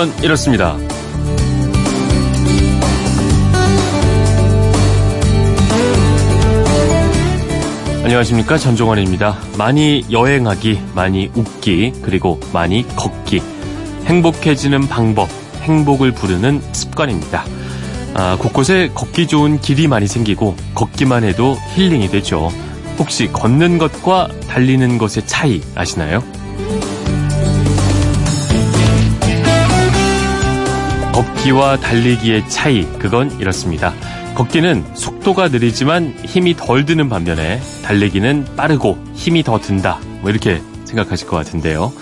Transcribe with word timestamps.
그건 0.00 0.24
이렇습니다. 0.24 0.78
안녕하십니까 8.02 8.56
전종환입니다. 8.56 9.36
많이 9.58 10.06
여행하기, 10.10 10.80
많이 10.94 11.30
웃기, 11.34 11.92
그리고 12.00 12.40
많이 12.50 12.86
걷기. 12.96 13.42
행복해지는 14.06 14.88
방법, 14.88 15.28
행복을 15.60 16.12
부르는 16.12 16.62
습관입니다. 16.72 17.44
아, 18.14 18.38
곳곳에 18.40 18.90
걷기 18.94 19.26
좋은 19.26 19.60
길이 19.60 19.86
많이 19.86 20.06
생기고 20.06 20.56
걷기만 20.76 21.24
해도 21.24 21.58
힐링이 21.74 22.08
되죠. 22.08 22.50
혹시 22.98 23.30
걷는 23.30 23.76
것과 23.76 24.28
달리는 24.48 24.96
것의 24.96 25.26
차이 25.26 25.60
아시나요? 25.74 26.24
걷기와 31.40 31.78
달리기의 31.78 32.48
차이, 32.50 32.86
그건 32.98 33.30
이렇습니다. 33.40 33.94
걷기는 34.34 34.94
속도가 34.94 35.48
느리지만 35.48 36.14
힘이 36.24 36.54
덜 36.54 36.84
드는 36.84 37.08
반면에 37.08 37.60
달리기는 37.82 38.56
빠르고 38.56 38.98
힘이 39.14 39.42
더 39.42 39.58
든다. 39.58 40.00
뭐 40.20 40.30
이렇게 40.30 40.60
생각하실 40.84 41.26
것 41.28 41.36
같은데요. 41.36 41.92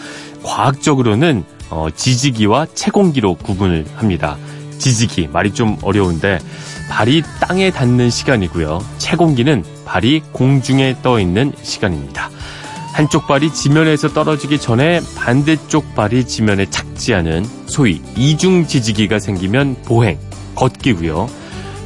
과학적으로는 0.42 1.44
어, 1.70 1.86
지지기와 1.94 2.66
채공기로 2.74 3.34
구분을 3.36 3.86
합니다. 3.94 4.36
지지기, 4.78 5.28
말이 5.28 5.52
좀 5.52 5.78
어려운데 5.82 6.40
발이 6.90 7.22
땅에 7.40 7.70
닿는 7.70 8.10
시간이고요. 8.10 8.84
채공기는 8.98 9.64
발이 9.84 10.22
공중에 10.32 10.96
떠 11.02 11.20
있는 11.20 11.52
시간입니다. 11.62 12.28
한쪽 12.98 13.28
발이 13.28 13.54
지면에서 13.54 14.08
떨어지기 14.08 14.58
전에 14.58 15.00
반대쪽 15.14 15.94
발이 15.94 16.26
지면에 16.26 16.66
착지하는 16.68 17.46
소위 17.66 18.02
이중 18.16 18.66
지지기가 18.66 19.20
생기면 19.20 19.76
보행, 19.84 20.18
걷기고요. 20.56 21.28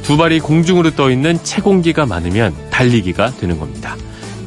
두 0.01 0.17
발이 0.17 0.39
공중으로 0.39 0.95
떠 0.95 1.11
있는 1.11 1.37
채공기가 1.43 2.07
많으면 2.07 2.55
달리기가 2.71 3.29
되는 3.39 3.59
겁니다. 3.59 3.95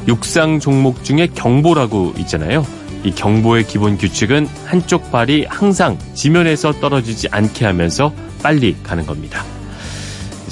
육상 0.08 0.58
종목 0.58 1.04
중에 1.04 1.28
경보라고 1.36 2.14
있잖아요. 2.18 2.66
이 3.04 3.12
경보의 3.12 3.68
기본 3.68 3.96
규칙은 3.96 4.48
한쪽 4.64 5.12
발이 5.12 5.46
항상 5.48 5.96
지면에서 6.14 6.72
떨어지지 6.80 7.28
않게 7.30 7.64
하면서 7.64 8.12
빨리 8.42 8.74
가는 8.82 9.06
겁니다. 9.06 9.44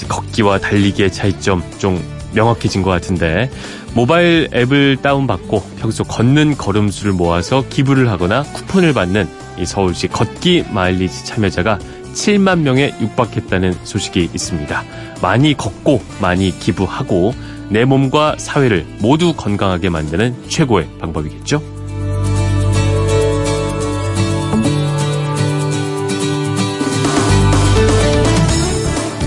걷기와 0.07 0.61
달리기의 0.61 1.13
차이점 1.13 1.61
좀 1.79 2.01
명확해진 2.35 2.83
것 2.83 2.91
같은데 2.91 3.51
모바일 3.95 4.49
앱을 4.53 4.99
다운받고 5.03 5.63
평소 5.79 6.03
걷는 6.03 6.57
걸음수를 6.57 7.13
모아서 7.13 7.65
기부를 7.69 8.11
하거나 8.11 8.43
쿠폰을 8.43 8.93
받는 8.93 9.29
이 9.59 9.65
서울시 9.65 10.09
걷기 10.09 10.65
마일리지 10.73 11.25
참여자가 11.27 11.79
7만 12.13 12.61
명에 12.61 12.95
육박했다는 13.01 13.73
소식이 13.85 14.31
있습니다. 14.35 14.85
많이 15.23 15.55
걷고 15.55 16.03
많이 16.21 16.57
기부하고 16.59 17.35
내 17.69 17.85
몸과 17.85 18.35
사회를 18.37 18.85
모두 19.01 19.33
건강하게 19.33 19.91
만드는 19.91 20.49
최고의 20.49 20.89
방법이겠죠? 21.01 21.63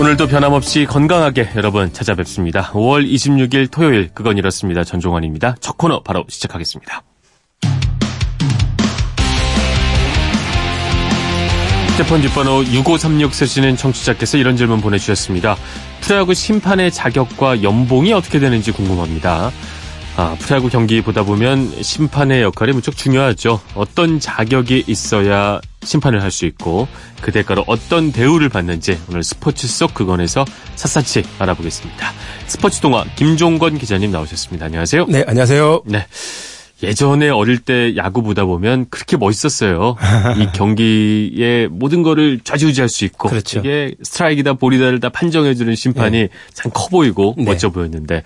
오늘도 0.00 0.28
변함없이 0.28 0.84
건강하게 0.84 1.50
여러분 1.56 1.92
찾아뵙습니다. 1.92 2.70
5월 2.70 3.04
26일 3.04 3.68
토요일 3.68 4.10
그건 4.14 4.38
이렇습니다. 4.38 4.84
전종환입니다. 4.84 5.56
첫 5.60 5.76
코너 5.76 6.04
바로 6.04 6.24
시작하겠습니다. 6.28 7.02
휴대폰 11.88 12.20
뒷번호 12.22 12.62
6536 12.62 13.34
쓰시는 13.34 13.76
청취자께서 13.76 14.38
이런 14.38 14.56
질문 14.56 14.80
보내주셨습니다. 14.80 15.56
프로야구 16.02 16.32
심판의 16.32 16.92
자격과 16.92 17.64
연봉이 17.64 18.12
어떻게 18.12 18.38
되는지 18.38 18.70
궁금합니다. 18.70 19.50
아, 20.20 20.34
프로야구 20.40 20.68
경기 20.68 21.00
보다 21.00 21.22
보면 21.22 21.80
심판의 21.80 22.42
역할이 22.42 22.72
무척 22.72 22.96
중요하죠. 22.96 23.60
어떤 23.76 24.18
자격이 24.18 24.82
있어야 24.88 25.60
심판을 25.84 26.20
할 26.22 26.32
수 26.32 26.44
있고 26.44 26.88
그 27.20 27.30
대가로 27.30 27.62
어떤 27.68 28.10
대우를 28.10 28.48
받는지 28.48 28.98
오늘 29.08 29.22
스포츠 29.22 29.68
속 29.68 29.94
그건에서 29.94 30.44
샅샅이 30.74 31.22
알아보겠습니다. 31.38 32.12
스포츠 32.48 32.80
동화 32.80 33.04
김종건 33.14 33.78
기자님 33.78 34.10
나오셨습니다. 34.10 34.66
안녕하세요. 34.66 35.06
네, 35.08 35.24
안녕하세요. 35.24 35.82
네. 35.86 36.04
예전에 36.82 37.28
어릴 37.28 37.58
때 37.58 37.96
야구 37.96 38.22
보다 38.22 38.44
보면 38.44 38.86
그렇게 38.90 39.16
멋있었어요. 39.16 39.96
이 40.36 40.46
경기의 40.54 41.68
모든 41.68 42.02
거를 42.02 42.40
좌지우지할 42.42 42.88
수 42.88 43.04
있고 43.04 43.28
그렇죠. 43.28 43.58
이게 43.58 43.94
스트라이크다 44.02 44.54
볼이다를 44.54 45.00
다 45.00 45.08
판정해주는 45.08 45.74
심판이 45.74 46.18
네. 46.18 46.28
참커 46.54 46.88
보이고 46.88 47.34
네. 47.36 47.44
멋져 47.44 47.70
보였는데 47.70 48.22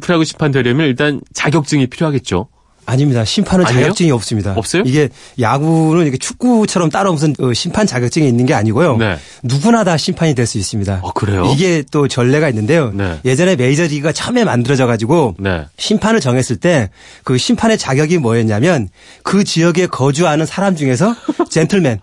프로야구 0.00 0.24
심판 0.24 0.52
되려면 0.52 0.86
일단 0.86 1.20
자격증이 1.32 1.88
필요하겠죠. 1.88 2.48
아닙니다. 2.86 3.24
심판은 3.24 3.66
아니에요? 3.66 3.82
자격증이 3.82 4.10
없습니다. 4.12 4.54
없어요? 4.56 4.82
이게 4.86 5.08
야구는 5.40 6.02
이렇게 6.02 6.16
축구처럼 6.16 6.88
따로 6.90 7.12
무슨 7.12 7.34
어, 7.40 7.52
심판 7.52 7.86
자격증이 7.86 8.26
있는 8.26 8.46
게 8.46 8.54
아니고요. 8.54 8.96
네. 8.96 9.16
누구나 9.42 9.84
다 9.84 9.96
심판이 9.96 10.34
될 10.34 10.46
수 10.46 10.56
있습니다. 10.58 11.00
아, 11.04 11.10
그래요? 11.14 11.50
이게 11.52 11.82
또 11.90 12.06
전례가 12.08 12.48
있는데요. 12.48 12.92
네. 12.94 13.18
예전에 13.24 13.56
메이저리그가 13.56 14.12
처음에 14.12 14.44
만들어져 14.44 14.86
가지고 14.86 15.34
네. 15.38 15.64
심판을 15.78 16.20
정했을 16.20 16.56
때 16.56 16.88
그 17.24 17.36
심판의 17.38 17.76
자격이 17.78 18.18
뭐였냐면 18.18 18.88
그 19.24 19.42
지역에 19.42 19.86
거주하는 19.86 20.46
사람 20.46 20.76
중에서 20.76 21.14
젠틀맨 21.50 21.98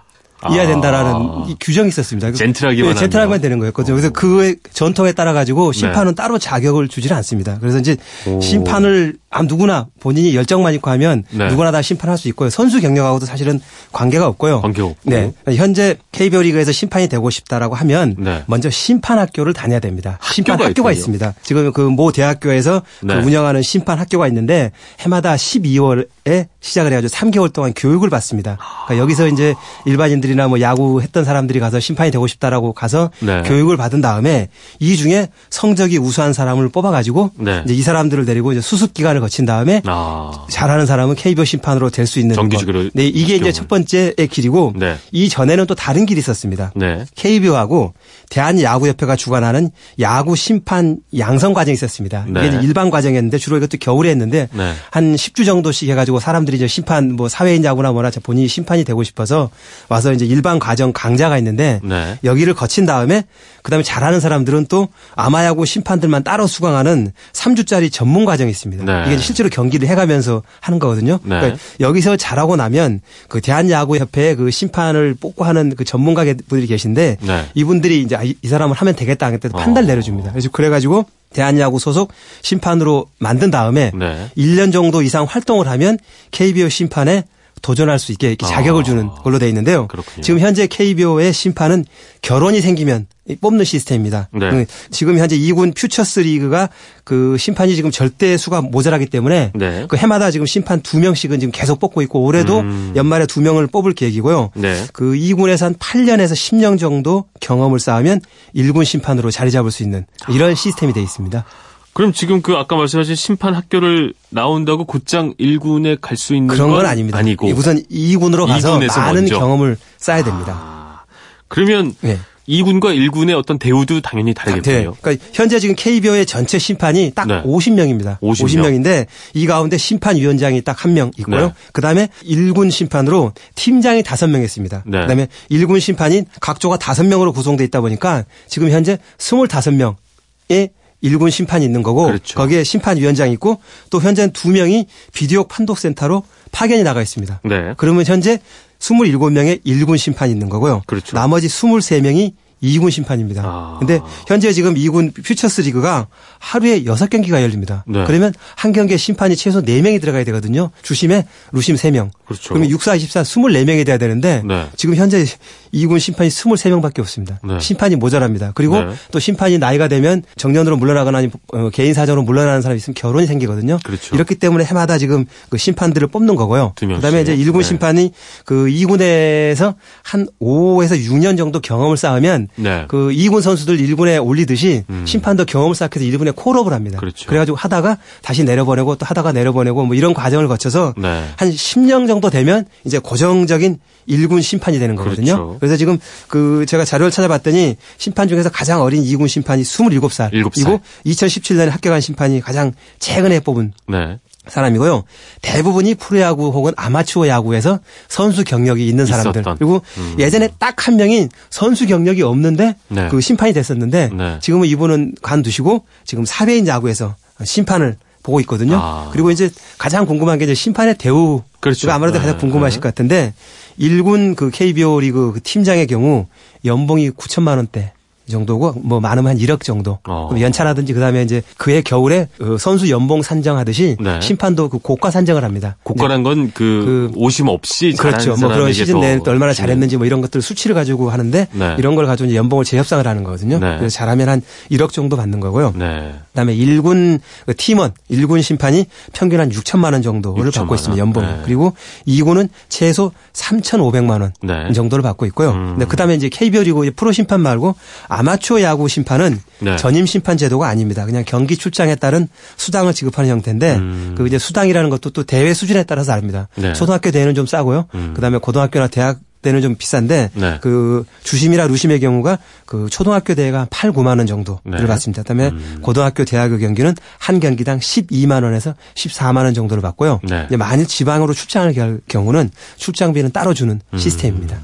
이어야 0.52 0.68
된다라는 0.68 1.12
아. 1.12 1.46
이 1.48 1.56
규정이 1.60 1.88
있었습니다. 1.90 2.32
젠틀하기만 2.32 2.94
네, 2.94 3.00
젠틀하기만. 3.00 3.42
되는 3.42 3.60
거였거든요. 3.60 3.96
그래서 3.96 4.10
그의 4.12 4.58
전통에 4.74 5.12
따라 5.14 5.34
가지고 5.34 5.72
네. 5.72 5.80
심판은 5.80 6.16
따로 6.16 6.38
자격을 6.38 6.88
주지는 6.88 7.16
않습니다. 7.18 7.58
그래서 7.60 7.80
이제 7.80 7.96
오. 8.28 8.40
심판을 8.42 9.16
아, 9.30 9.42
누구나 9.42 9.88
본인이 10.00 10.36
열정만 10.36 10.74
있고 10.76 10.92
하면 10.92 11.24
네. 11.32 11.48
누구나 11.50 11.72
다 11.72 11.82
심판할 11.82 12.18
수 12.18 12.28
있고요. 12.28 12.50
선수 12.52 12.80
경력하고도 12.82 13.26
사실은 13.26 13.60
관계가 13.92 14.28
없고요. 14.28 14.62
관계가 14.62 14.88
없고. 14.88 15.00
네. 15.10 15.32
현재 15.56 15.98
KBO 16.12 16.42
리그에서 16.44 16.72
심판이 16.72 17.08
되고 17.10 17.30
싶다라고 17.30 17.74
하면 17.76 18.16
네. 18.20 18.44
먼저 18.46 18.70
심판 18.70 19.18
학교를 19.20 19.54
다녀야 19.54 19.80
됩니다. 19.80 20.20
심판 20.22 20.54
학교가 20.56 20.70
학교가. 20.70 20.92
있습니다. 20.92 21.34
지금 21.42 21.72
그 21.72 21.90
모 21.94 22.12
대학교에서 22.12 22.82
네. 23.04 23.14
그 23.16 23.20
운영하는 23.22 23.62
심판 23.62 24.00
학교가 24.00 24.28
있는데 24.28 24.72
해마다 25.00 25.36
12월에 25.36 26.48
시작을 26.62 26.92
해가지고 26.92 27.12
3개월 27.14 27.52
동안 27.54 27.74
교육을 27.76 28.10
받습니다. 28.10 28.58
그러니까 28.86 29.04
여기서 29.04 29.28
이제 29.28 29.54
일반인들이 29.86 30.33
나 30.36 30.48
뭐 30.48 30.60
야구 30.62 31.02
했던 31.02 31.24
사람들이 31.24 31.60
가서 31.60 31.80
심판이 31.80 32.12
되고 32.12 32.28
싶다라고 32.28 32.74
가서 32.74 33.10
네. 33.22 33.42
교육을 33.44 33.76
받은 33.78 34.02
다음에 34.02 34.50
이 34.80 34.96
중에 34.98 35.30
성적이 35.50 35.98
우수한 35.98 36.34
사람을 36.34 36.70
뽑아가지고 36.70 37.32
네. 37.38 37.62
이제 37.66 37.74
이 37.74 37.82
사람들을 37.82 38.26
데리고 38.26 38.52
이제 38.52 38.62
수습 38.62 38.94
기간을 38.94 39.22
거친 39.22 39.46
다음에 39.46 39.82
아. 39.86 40.46
잘하는 40.50 40.86
사람은 40.86 41.16
KBO 41.16 41.46
심판으로 41.46 41.90
될 41.90 42.06
수 42.06 42.20
있는 42.20 42.36
정규직으로 42.36 42.84
것. 42.84 42.92
네, 42.94 43.08
이게 43.08 43.36
이제. 43.36 43.52
첫 43.54 43.68
번째의 43.68 44.28
길이고 44.30 44.74
네. 44.76 44.98
이 45.12 45.30
전에는 45.30 45.66
또 45.66 45.76
다른 45.76 46.06
길이 46.06 46.20
있었습니다. 46.20 46.72
네. 46.76 47.06
KBO하고 47.16 47.94
대한야구협회가 48.30 49.16
주관하는 49.16 49.70
야구 50.00 50.36
심판 50.36 50.98
양성 51.18 51.54
과정이 51.54 51.74
있었습니다. 51.76 52.26
네. 52.28 52.40
이게 52.48 52.58
이제 52.58 52.68
일반 52.68 52.90
과정이었는데 52.90 53.38
주로 53.38 53.58
이것도 53.58 53.78
겨울에 53.80 54.10
했는데 54.10 54.50
네. 54.52 54.74
한 54.92 55.16
10주 55.16 55.46
정도씩 55.46 55.90
해가지고 55.90 56.20
사람들이 56.20 56.58
이제 56.58 56.68
심판 56.68 57.14
뭐 57.14 57.30
사회인 57.30 57.64
야구나 57.64 57.92
뭐나 57.92 58.10
본인이 58.24 58.48
심판이 58.48 58.84
되고 58.84 59.04
싶어서 59.04 59.50
와서 59.90 60.12
이제 60.14 60.23
일반 60.26 60.60
과정 60.60 60.92
강좌가 60.94 61.38
있는데 61.38 61.80
네. 61.84 62.18
여기를 62.24 62.54
거친 62.54 62.86
다음에 62.86 63.24
그다음에 63.62 63.84
잘하는 63.84 64.20
사람들은 64.20 64.66
또 64.68 64.90
아마야구 65.16 65.66
심판들만 65.66 66.24
따로 66.24 66.48
수강하는 66.48 67.12
3주짜리 67.32 67.92
전문 67.92 68.26
과정이 68.26 68.52
있습니다. 68.52 68.84
네. 68.84 69.04
이게 69.08 69.18
실제로 69.22 69.50
경기를 69.50 69.88
해가면서 69.88 70.44
하는 70.60 70.80
거거든요. 70.80 71.20
네. 71.24 71.40
그러니까 71.40 71.58
여기서 71.80 72.18
잘하고 72.18 72.56
나면 72.56 73.02
그 73.30 73.40
대한야구협회 73.42 74.36
그 74.36 74.52
심판을 74.52 75.16
뽑고 75.20 75.44
하는 75.46 75.74
그 75.76 75.84
전문가 75.86 76.24
분들이 76.24 76.68
계신데 76.68 77.18
네. 77.22 77.46
이분들이 77.54 78.02
이제 78.02 78.16
아, 78.16 78.24
이- 78.24 78.36
이 78.42 78.48
사람을 78.48 78.76
하면 78.76 78.96
되겠다 78.96 79.26
하겠다 79.28 79.50
어. 79.54 79.58
판단을 79.60 79.88
내려줍니다. 79.88 80.32
그래서 80.32 80.50
그래가지고 80.50 81.06
대한야구 81.32 81.80
소속 81.80 82.12
심판으로 82.44 83.08
만든 83.18 83.50
다음에 83.50 83.92
네. 83.96 84.30
1년 84.38 84.72
정도 84.72 85.02
이상 85.02 85.26
활동을 85.28 85.68
하면 85.68 85.98
KBO 86.32 86.70
심판에 86.70 87.24
도전할 87.64 87.98
수 87.98 88.12
있게 88.12 88.28
이렇게 88.28 88.46
자격을 88.46 88.82
아. 88.82 88.84
주는 88.84 89.08
걸로 89.08 89.40
돼 89.40 89.48
있는데요. 89.48 89.88
그렇군요. 89.88 90.22
지금 90.22 90.40
현재 90.40 90.68
KBO의 90.68 91.34
심판은 91.34 91.86
결혼이 92.22 92.62
생기면 92.62 93.08
뽑는 93.40 93.64
시스템입니다. 93.64 94.28
네. 94.34 94.52
그 94.52 94.66
지금 94.92 95.18
현재 95.18 95.38
2군 95.38 95.74
퓨처스 95.74 96.20
리그가 96.20 96.70
그 97.06 97.38
심판이 97.40 97.74
지금 97.76 97.90
절대 97.90 98.36
수가 98.36 98.62
모자라기 98.62 99.06
때문에 99.06 99.54
네. 99.56 99.86
그 99.88 99.96
해마다 99.96 100.30
지금 100.30 100.46
심판 100.46 100.82
두 100.82 101.00
명씩은 101.00 101.40
지금 101.40 101.52
계속 101.52 101.80
뽑고 101.80 102.02
있고 102.04 102.22
올해도 102.22 102.60
음. 102.60 102.94
연말에 102.98 103.26
두 103.26 103.42
명을 103.42 103.68
뽑을 103.68 103.94
계획이고요. 103.94 104.52
네. 104.56 104.86
그 104.92 105.14
2군에서 105.14 105.64
한 105.64 105.76
8년에서 105.76 106.34
10년 106.34 106.78
정도 106.78 107.26
경험을 107.40 107.80
쌓으면 107.80 108.20
1군 108.54 108.84
심판으로 108.84 109.32
자리 109.32 109.52
잡을 109.52 109.72
수 109.72 109.84
있는 109.84 110.06
이런 110.30 110.54
시스템이 110.54 110.92
돼 110.92 111.02
있습니다. 111.02 111.46
그럼 111.94 112.12
지금 112.12 112.42
그 112.42 112.54
아까 112.56 112.76
말씀하신 112.76 113.16
심판 113.16 113.54
학교를 113.54 114.14
나온다고 114.30 114.86
곧장 114.86 115.34
1군에 115.40 116.00
갈 116.02 116.18
수 116.18 116.34
있는 116.36 116.48
그런 116.48 116.72
건 116.72 116.86
아닙니다. 116.86 117.18
아니고 117.20 117.48
우선 117.50 117.82
2군으로 117.84 118.48
가서 118.48 118.80
2군에서 118.80 119.00
많은 119.00 119.14
먼저. 119.22 119.38
경험을 119.40 119.78
쌓아야 119.98 120.24
됩니다. 120.24 120.54
아, 120.58 121.04
그러면 121.48 121.94
네. 122.02 122.18
2군과 122.50 122.94
1군의 122.98 123.38
어떤 123.38 123.58
대우도 123.58 124.02
당연히 124.02 124.34
다르겠고요. 124.34 124.92
네. 124.92 124.98
그러니까 125.02 125.26
현재 125.34 125.60
지금 125.60 125.76
KBO의 125.78 126.26
전체 126.26 126.60
심판이 126.60 127.12
딱 127.16 127.26
네. 127.28 127.42
50명입니다. 127.44 128.18
50 128.22 128.58
명. 128.60 128.66
50명. 128.72 128.76
인데 128.76 129.32
이 129.32 129.46
가운데 129.48 129.78
심판위원장이 129.78 130.62
딱 130.64 130.84
한 130.84 130.94
명 130.94 131.12
있고요. 131.20 131.48
네. 131.48 131.54
그다음에 131.74 132.10
1군 132.26 132.70
심판으로 132.72 133.32
팀장이 133.56 134.02
5명 134.02 134.44
있습니다. 134.44 134.84
네. 134.88 135.02
그다음에 135.02 135.28
1군 135.52 135.80
심판인 135.80 136.26
각 136.42 136.60
조가 136.60 136.78
5명으로 136.78 137.34
구성돼 137.34 137.64
있다 137.66 137.80
보니까 137.82 138.26
지금 138.48 138.72
현재 138.72 138.98
25명의 139.20 140.70
1군 141.04 141.32
심판이 141.32 141.66
있는 141.66 141.84
거고 141.84 142.06
그렇죠. 142.06 142.36
거기에 142.36 142.64
심판위원장이 142.64 143.34
있고 143.34 143.60
또 143.90 144.02
현재는 144.02 144.32
2명이 144.34 144.86
비디오 145.14 145.44
판독센터로 145.44 146.24
파견이 146.52 146.84
나가 146.84 147.02
있습니다. 147.02 147.42
네. 147.44 147.74
그러면 147.78 148.06
현재 148.06 148.40
27명의 148.80 149.64
1군 149.66 149.98
심판이 149.98 150.32
있는 150.32 150.50
거고요. 150.50 150.84
그렇죠. 150.86 151.16
나머지 151.16 151.48
23명이 151.48 152.34
2군 152.64 152.92
심판입니다. 152.92 153.42
아. 153.44 153.76
근데 153.80 154.00
현재 154.28 154.52
지금 154.54 154.76
2군 154.76 155.14
퓨처스 155.14 155.62
리그가 155.62 156.08
하루에 156.40 156.84
6경기가 156.84 157.42
열립니다. 157.42 157.84
네. 157.86 158.06
그러면 158.08 158.34
한 158.56 158.72
경기에 158.72 158.98
심판이 158.98 159.36
최소 159.36 159.62
4명이 159.62 160.00
들어가야 160.00 160.24
되거든요. 160.24 160.72
주심에 160.82 161.26
루심 161.52 161.76
3명. 161.76 162.10
그렇죠. 162.26 162.50
그러면 162.50 162.70
64, 162.70 162.96
24, 162.96 163.24
24명이 163.24 163.86
돼야 163.86 163.98
되는데 163.98 164.44
네. 164.46 164.68
지금 164.78 164.96
현재 164.96 165.26
2군 165.74 166.00
심판이 166.00 166.30
23명밖에 166.30 167.00
없습니다. 167.00 167.40
네. 167.44 167.60
심판이 167.60 167.96
모자랍니다. 167.96 168.52
그리고 168.54 168.82
네. 168.82 168.94
또 169.12 169.20
심판이 169.20 169.58
나이가 169.58 169.88
되면 169.88 170.24
정년으로 170.38 170.78
물러나거나 170.78 171.18
아니면 171.18 171.34
어, 171.52 171.70
개인 171.72 171.94
사정으로 171.94 172.24
물러나는 172.24 172.62
사람이 172.62 172.78
있으면 172.78 172.96
결혼이 172.96 173.26
생기거든요. 173.26 173.80
그렇죠. 173.84 174.16
이렇기 174.16 174.36
때문에 174.36 174.66
해마다 174.66 174.98
지금 174.98 175.26
그 175.50 175.58
심판들을 175.58 176.08
뽑는 176.08 176.36
거고요. 176.36 176.74
그다음에 176.76 177.22
이제 177.22 177.36
1군 177.36 177.58
네. 177.58 177.64
심판이 177.64 178.12
그 178.46 178.68
2군에서 178.68 179.76
한 180.04 180.28
5에서 180.42 181.02
6년 181.04 181.38
정도 181.38 181.60
경험을 181.60 181.98
쌓으면 181.98 182.50
네. 182.56 182.86
그 182.88 183.10
2군 183.10 183.42
선수들 183.42 183.78
1군에 183.78 184.24
올리듯이 184.24 184.84
음. 184.90 185.06
심판도 185.06 185.46
경험을 185.46 185.76
쌓게 185.76 186.00
해서 186.00 186.18
1군에 186.18 186.36
콜업을 186.36 186.74
합니다. 186.74 187.00
그렇죠. 187.00 187.32
래가지고 187.32 187.58
하다가 187.58 187.98
다시 188.22 188.44
내려보내고 188.44 188.96
또 188.96 189.06
하다가 189.06 189.32
내려보내고 189.32 189.86
뭐 189.86 189.96
이런 189.96 190.14
과정을 190.14 190.48
거쳐서 190.48 190.94
네. 190.98 191.24
한 191.36 191.50
10년 191.50 192.08
정도 192.08 192.30
되면 192.30 192.66
이제 192.86 193.00
고정적인 193.00 193.80
1군 194.08 194.42
심판이 194.42 194.80
되는 194.80 194.96
거거든요. 194.96 195.36
그렇죠. 195.36 195.58
그래서 195.64 195.78
지금 195.78 195.98
그 196.28 196.66
제가 196.68 196.84
자료를 196.84 197.10
찾아봤더니 197.10 197.78
심판 197.98 198.28
중에서 198.28 198.50
가장 198.50 198.82
어린 198.82 199.02
2군 199.02 199.30
심판이 199.30 199.64
27살. 199.64 200.34
27살. 200.34 200.52
그리고 200.54 200.82
2017년에 201.06 201.70
합격한 201.70 202.02
심판이 202.02 202.42
가장 202.42 202.74
최근에 203.00 203.40
뽑은 203.40 203.72
네. 203.88 204.20
사람이고요. 204.46 205.06
대부분이 205.42 205.96
프로야구 205.96 206.48
혹은 206.50 206.74
아마추어 206.76 207.30
야구에서 207.30 207.80
선수 208.10 208.44
경력이 208.44 208.86
있는 208.86 209.06
사람들. 209.06 209.40
있었던. 209.40 209.56
그리고 209.58 209.82
음. 209.98 210.16
예전에 210.20 210.50
딱 210.60 210.86
한 210.86 210.98
명이 210.98 211.30
선수 211.50 211.88
경력이 211.88 212.24
없는데 212.24 212.76
네. 212.90 213.08
그 213.08 213.22
심판이 213.22 213.54
됐었는데 213.54 214.10
네. 214.14 214.40
지금은 214.42 214.68
이분은 214.68 215.14
관두시고 215.22 215.86
지금 216.04 216.26
사회인 216.26 216.68
야구에서 216.68 217.16
심판을 217.42 217.96
보고 218.22 218.42
있거든요. 218.42 218.76
아. 218.82 219.10
그리고 219.14 219.32
이제 219.32 219.50
가장 219.78 220.06
궁금한 220.06 220.40
게 220.40 220.44
이제 220.44 220.54
심판의 220.54 220.98
대우가 220.98 221.46
그렇죠. 221.64 221.90
아무래도 221.92 222.18
네. 222.18 222.26
가장 222.26 222.38
궁금하실 222.38 222.82
것 222.82 222.90
같은데 222.90 223.34
1군 223.80 224.36
그 224.36 224.52
KBO 224.52 225.00
리그 225.00 225.32
그 225.34 225.42
팀장의 225.42 225.88
경우 225.88 226.28
연봉이 226.66 227.10
9천만 227.10 227.56
원대 227.56 227.94
정도고 228.30 228.74
뭐 228.84 229.00
많으면 229.00 229.32
한 229.32 229.38
1억 229.38 229.64
정도. 229.64 230.00
어. 230.08 230.28
그럼 230.30 230.42
연차라든지 230.42 230.94
그다음에 230.94 231.24
이제 231.24 231.42
그해 231.58 231.82
겨울에 231.82 232.28
어, 232.42 232.58
선수 232.58 232.90
연봉 232.90 233.22
산정하듯이 233.22 233.98
네. 234.00 234.22
심판도 234.22 234.70
그 234.70 234.80
고가 234.80 235.12
산정을 235.12 235.44
합니다. 235.44 235.76
고가란 235.84 236.24
건그 236.24 236.52
그 236.54 237.12
오심 237.16 237.48
없이 237.48 237.94
그렇죠. 237.98 238.36
뭐 238.38 238.50
그런 238.50 238.72
시즌 238.74 238.96
더 238.96 239.02
내에 239.02 239.20
또 239.24 239.32
얼마나 239.32 239.54
주는. 239.54 239.68
잘했는지 239.68 239.98
뭐 239.98 240.06
이런 240.06 240.22
것들 240.22 240.42
수치를 240.42 240.74
가지고 240.76 241.10
하는데 241.10 241.48
네. 241.52 241.76
이런 241.78 241.96
걸 241.96 242.06
가지고 242.06 242.28
이제 242.28 242.36
연봉을 242.38 242.66
재협상을 242.66 243.06
하는 243.06 243.24
거거든요. 243.24 243.60
네. 243.60 243.78
그래서 243.78 243.94
잘하면 243.96 244.30
한 244.30 244.42
1억 244.72 244.92
정도 244.92 245.18
받는 245.18 245.40
거고요. 245.40 245.74
네. 245.76 246.14
그다음에 246.30 246.56
1군 246.56 247.20
그 247.46 247.56
팀원 247.56 247.92
1군 248.10 248.42
심판이 248.42 248.86
평균 249.14 249.40
한 249.40 249.50
6천만 249.50 249.94
원 249.94 250.02
정도를 250.02 250.52
6천만 250.52 250.56
받고 250.60 250.76
있습니다. 250.76 251.02
원. 251.02 251.08
연봉. 251.08 251.24
네. 251.24 251.42
그리고 251.44 251.74
2군은 252.08 252.50
최소 252.70 253.12
3,500만 253.34 254.22
원 254.22 254.34
네. 254.42 254.72
정도를 254.74 255.04
받고 255.04 255.26
있고요. 255.28 255.52
음. 255.52 255.70
근데 255.72 255.86
그다음에 255.86 256.16
이제 256.16 256.30
KBO 256.30 256.64
리그 256.64 256.92
프로 256.96 257.12
심판 257.12 257.42
말고 257.42 257.76
아 258.08 258.23
마추어 258.24 258.62
야구 258.62 258.88
심판은 258.88 259.40
네. 259.60 259.76
전임 259.78 260.06
심판 260.06 260.38
제도가 260.38 260.68
아닙니다. 260.68 261.06
그냥 261.06 261.24
경기 261.26 261.58
출장에 261.58 261.96
따른 261.96 262.28
수당을 262.58 262.94
지급하는 262.94 263.30
형태인데 263.30 263.76
음. 263.76 264.16
그 264.18 264.28
이제 264.28 264.38
수당이라는 264.38 264.90
것도 264.90 265.12
또 265.12 265.24
대회 265.24 265.54
수준에 265.54 265.84
따라서 265.84 266.12
다릅니다. 266.12 266.48
네. 266.56 266.74
초등학교 266.74 267.12
대회는 267.12 267.36
좀 267.36 267.46
싸고요. 267.46 267.88
음. 267.96 268.14
그다음에 268.16 268.38
고등학교나 268.38 268.88
대학 268.88 269.20
때는 269.44 269.62
좀 269.62 269.76
비싼데 269.76 270.32
네. 270.34 270.58
그 270.62 271.06
주심이나 271.24 271.68
루심의 271.68 272.00
경우가 272.00 272.40
그 272.66 272.88
초등학교 272.90 273.36
대회가 273.36 273.60
한 273.60 273.68
8, 273.70 273.92
9만 273.92 274.18
원 274.18 274.26
정도를 274.26 274.62
네. 274.66 274.88
받습니다. 274.88 275.22
그다음에 275.22 275.50
음. 275.50 275.80
고등학교 275.82 276.26
대학교 276.26 276.58
경기는 276.58 276.96
한 277.20 277.40
경기당 277.40 277.80
12만 277.80 278.44
원에서 278.44 278.74
14만 278.96 279.44
원 279.44 279.54
정도를 279.54 279.82
받고요. 279.82 280.22
네. 280.24 280.46
이제 280.48 280.58
만일 280.58 280.88
지방으로 280.88 281.34
출장을 281.34 281.74
갈 281.76 282.00
경우는 282.08 282.50
출장비는 282.78 283.32
따로 283.32 283.54
주는 283.54 283.80
음. 283.94 283.98
시스템입니다. 283.98 284.60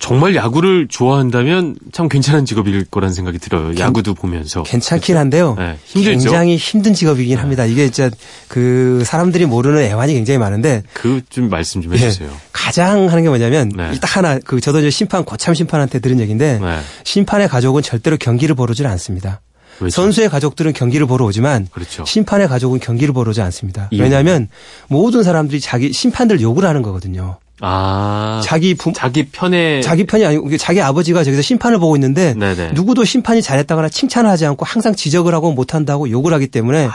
정말 0.00 0.34
야구를 0.34 0.88
좋아한다면 0.88 1.76
참 1.92 2.08
괜찮은 2.08 2.46
직업일 2.46 2.84
거란 2.86 3.12
생각이 3.12 3.38
들어요. 3.38 3.76
야구도 3.78 4.14
보면서. 4.14 4.62
괜찮긴 4.64 5.16
한데요. 5.16 5.54
네, 5.58 5.76
힘들죠. 5.84 6.10
굉장히 6.10 6.56
힘든 6.56 6.94
직업이긴 6.94 7.38
합니다. 7.38 7.66
이게 7.66 7.90
진짜 7.90 8.10
그 8.48 9.02
사람들이 9.04 9.44
모르는 9.46 9.82
애환이 9.82 10.14
굉장히 10.14 10.38
많은데 10.38 10.82
그 10.94 11.20
좀 11.28 11.48
말씀 11.50 11.82
좀 11.82 11.92
예, 11.94 11.98
해주세요. 11.98 12.30
가장 12.52 13.08
하는 13.10 13.22
게 13.22 13.28
뭐냐면 13.28 13.68
네. 13.76 13.92
딱 14.00 14.16
하나 14.16 14.38
그 14.38 14.60
저도 14.60 14.78
이제 14.80 14.90
심판 14.90 15.22
고참 15.24 15.52
심판한테 15.54 15.98
들은 16.00 16.18
얘기인데 16.18 16.58
네. 16.58 16.78
심판의 17.04 17.46
가족은 17.48 17.82
절대로 17.82 18.16
경기를 18.16 18.54
보러 18.54 18.72
오질 18.72 18.86
않습니다. 18.86 19.42
왜죠? 19.80 19.94
선수의 20.02 20.28
가족들은 20.30 20.72
경기를 20.72 21.06
보러 21.06 21.26
오지만 21.26 21.66
그렇죠. 21.70 22.04
심판의 22.04 22.48
가족은 22.48 22.80
경기를 22.80 23.12
보러 23.14 23.30
오지 23.30 23.40
않습니다. 23.42 23.88
이유는? 23.90 24.04
왜냐하면 24.10 24.48
모든 24.88 25.22
사람들이 25.22 25.60
자기 25.60 25.92
심판들 25.92 26.40
욕을 26.40 26.64
하는 26.64 26.82
거거든요. 26.82 27.38
아. 27.60 28.40
자기 28.44 28.74
부, 28.74 28.92
자기 28.92 29.24
편에. 29.26 29.80
자기 29.82 30.04
편이 30.06 30.24
아니고 30.24 30.56
자기 30.56 30.80
아버지가 30.80 31.24
저기서 31.24 31.42
심판을 31.42 31.78
보고 31.78 31.96
있는데 31.96 32.34
네네. 32.34 32.72
누구도 32.72 33.04
심판이 33.04 33.42
잘했다거나 33.42 33.88
칭찬을 33.88 34.28
하지 34.30 34.46
않고 34.46 34.64
항상 34.64 34.94
지적을 34.94 35.34
하고 35.34 35.52
못한다고 35.52 36.10
욕을 36.10 36.32
하기 36.34 36.46
때문에 36.48 36.88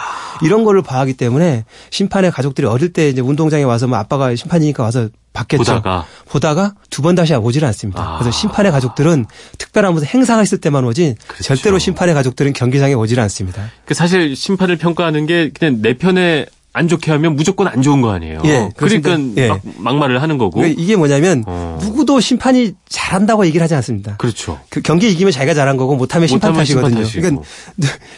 이런 0.44 0.63
거를 0.63 0.81
봐하기 0.81 1.13
때문에 1.13 1.65
심판의 1.91 2.31
가족들이 2.31 2.68
어릴 2.68 2.94
때 2.94 3.09
이제 3.09 3.21
운동장에 3.21 3.63
와서 3.63 3.87
뭐 3.87 3.97
아빠가 3.97 4.35
심판이니까 4.35 4.83
와서 4.83 5.09
봤겠죠. 5.33 5.57
보다가. 5.63 6.06
보다가 6.30 6.73
두 6.90 7.01
번 7.01 7.13
다시 7.16 7.33
오질 7.35 7.66
않습니다. 7.66 8.01
아. 8.01 8.18
그래서 8.19 8.31
심판의 8.37 8.71
가족들은 8.71 9.25
특별한 9.57 9.94
무슨 9.94 10.07
행사가 10.07 10.42
있을 10.44 10.59
때만 10.59 10.85
오지 10.85 11.16
그렇죠. 11.28 11.44
절대로 11.44 11.78
심판의 11.78 12.16
가족들은 12.16 12.54
경기장에 12.54 12.94
오질 12.94 13.19
않습니다. 13.19 13.69
그 13.85 13.94
사실 13.94 14.35
심판을 14.35 14.78
평가하는 14.78 15.25
게 15.25 15.51
그냥 15.54 15.81
내 15.81 15.97
편에 15.97 16.45
안 16.75 16.89
좋게 16.89 17.09
하면 17.11 17.37
무조건 17.37 17.69
안 17.69 17.81
좋은 17.81 18.01
거 18.01 18.11
아니에요. 18.11 18.41
예, 18.44 18.69
그러니까. 18.75 19.17
예. 19.37 19.47
막, 19.47 19.61
막말을 19.77 20.21
하는 20.21 20.37
거고. 20.37 20.59
그러니까 20.59 20.81
이게 20.81 20.97
뭐냐면 20.97 21.45
어. 21.47 21.79
누구도 21.81 22.19
심판이 22.19 22.73
잘한다고 22.89 23.45
얘기를 23.45 23.63
하지 23.63 23.75
않습니다. 23.75 24.17
그렇죠. 24.17 24.59
그 24.67 24.81
경기 24.81 25.09
이기면 25.09 25.31
자기가 25.31 25.53
잘한 25.53 25.77
거고 25.77 25.95
못하면 25.95 26.27
심판 26.27 26.51
탓이거든요. 26.51 27.07
그러니까 27.13 27.44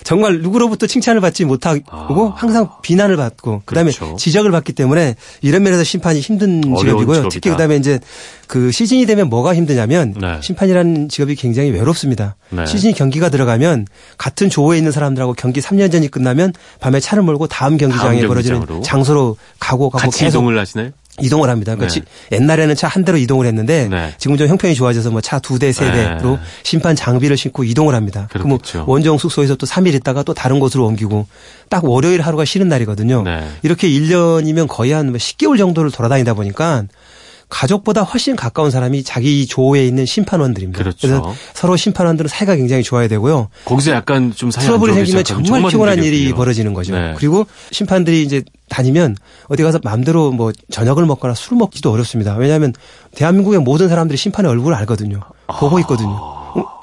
정말 0.03 0.39
누구로부터 0.41 0.87
칭찬을 0.87 1.21
받지 1.21 1.45
못하고 1.45 1.83
아. 1.91 2.33
항상 2.35 2.69
비난을 2.81 3.15
받고 3.15 3.61
그다음에 3.65 3.91
그렇죠. 3.91 4.15
지적을 4.15 4.49
받기 4.49 4.73
때문에 4.73 5.13
이런 5.43 5.61
면에서 5.61 5.83
심판이 5.83 6.19
힘든 6.19 6.63
직업이고요. 6.63 6.95
직업이다. 6.95 7.29
특히 7.29 7.51
그다음에 7.51 7.75
이제 7.75 7.99
그 8.47 8.71
시즌이 8.71 9.05
되면 9.05 9.29
뭐가 9.29 9.53
힘드냐면 9.53 10.15
네. 10.19 10.39
심판이라는 10.41 11.09
직업이 11.09 11.35
굉장히 11.35 11.69
외롭습니다. 11.69 12.37
네. 12.49 12.65
시즌이 12.65 12.93
경기가 12.93 13.29
들어가면 13.29 13.85
같은 14.17 14.49
조에 14.49 14.77
있는 14.77 14.91
사람들하고 14.91 15.33
경기 15.33 15.59
3년 15.59 15.91
전이 15.91 16.07
끝나면 16.07 16.53
밤에 16.79 16.99
차를 16.99 17.23
몰고 17.23 17.47
다음 17.47 17.77
경기장에 17.77 18.19
다음 18.19 18.27
벌어지 18.27 18.46
는 18.49 18.59
경기장으로. 18.59 18.81
장소로 18.83 19.37
가고 19.59 19.89
가고 19.89 20.01
같이 20.05 20.19
계속 20.25 20.39
이동을 20.39 20.57
하시나요? 20.59 20.91
이동을 21.19 21.49
합니다. 21.49 21.73
그러니까 21.73 21.91
네. 21.91 21.99
지- 22.01 22.05
옛날에는 22.31 22.75
차 22.75 22.87
한 22.87 23.03
대로 23.03 23.17
이동을 23.17 23.47
했는데 23.47 23.87
네. 23.89 24.13
지금 24.19 24.37
좀 24.37 24.47
형편이 24.47 24.75
좋아져서 24.75 25.09
뭐 25.09 25.19
차 25.21 25.39
두 25.39 25.57
대, 25.57 25.71
세 25.71 25.89
네. 25.89 26.15
대로 26.17 26.37
심판 26.61 26.95
장비를 26.95 27.35
신고 27.37 27.63
이동을 27.63 27.95
합니다. 27.95 28.27
그럼 28.31 28.49
뭐. 28.49 28.59
원정 28.85 29.17
숙소에서 29.17 29.55
또 29.55 29.65
3일 29.65 29.95
있다가 29.95 30.21
또 30.21 30.35
다른 30.35 30.59
곳으로 30.59 30.85
옮기고 30.85 31.25
딱 31.69 31.83
월요일 31.85 32.21
하루가 32.21 32.45
쉬는 32.45 32.67
날이거든요. 32.69 33.23
네. 33.23 33.47
이렇게 33.63 33.89
1년이면 33.89 34.67
거의 34.67 34.91
한 34.91 35.11
10개월 35.11 35.57
정도를 35.57 35.89
돌아다니다 35.89 36.35
보니까 36.35 36.83
가족보다 37.49 38.01
훨씬 38.03 38.35
가까운 38.35 38.71
사람이 38.71 39.03
자기 39.03 39.47
조에 39.47 39.85
있는 39.85 40.05
심판원들입니다. 40.05 40.77
그렇죠. 40.77 41.07
래서 41.07 41.33
서로 41.53 41.77
심판원들은 41.77 42.27
사이가 42.27 42.55
굉장히 42.55 42.83
좋아야 42.83 43.07
되고요. 43.07 43.49
거기서 43.65 43.91
약간 43.91 44.33
좀 44.35 44.51
사이 44.51 44.65
안 44.65 44.67
트러블이 44.67 44.93
생기면 44.93 45.23
시작하면 45.23 45.45
정말 45.45 45.71
피곤한 45.71 45.97
일이 45.99 46.05
힘들겠군요. 46.07 46.35
벌어지는 46.35 46.73
거죠. 46.73 46.93
네. 46.93 47.13
그리고 47.17 47.47
심판들이 47.71 48.21
이제 48.23 48.43
다니면 48.69 49.15
어디 49.47 49.63
가서 49.63 49.79
마음대로 49.83 50.31
뭐 50.31 50.51
저녁을 50.71 51.05
먹거나 51.05 51.33
술을 51.33 51.57
먹기도 51.57 51.91
어렵습니다. 51.91 52.35
왜냐하면 52.35 52.73
대한민국의 53.15 53.61
모든 53.61 53.87
사람들이 53.87 54.17
심판의 54.17 54.51
얼굴을 54.51 54.75
알거든요. 54.77 55.21
보고 55.59 55.79
있거든요. 55.79 56.09
어, 56.09 56.36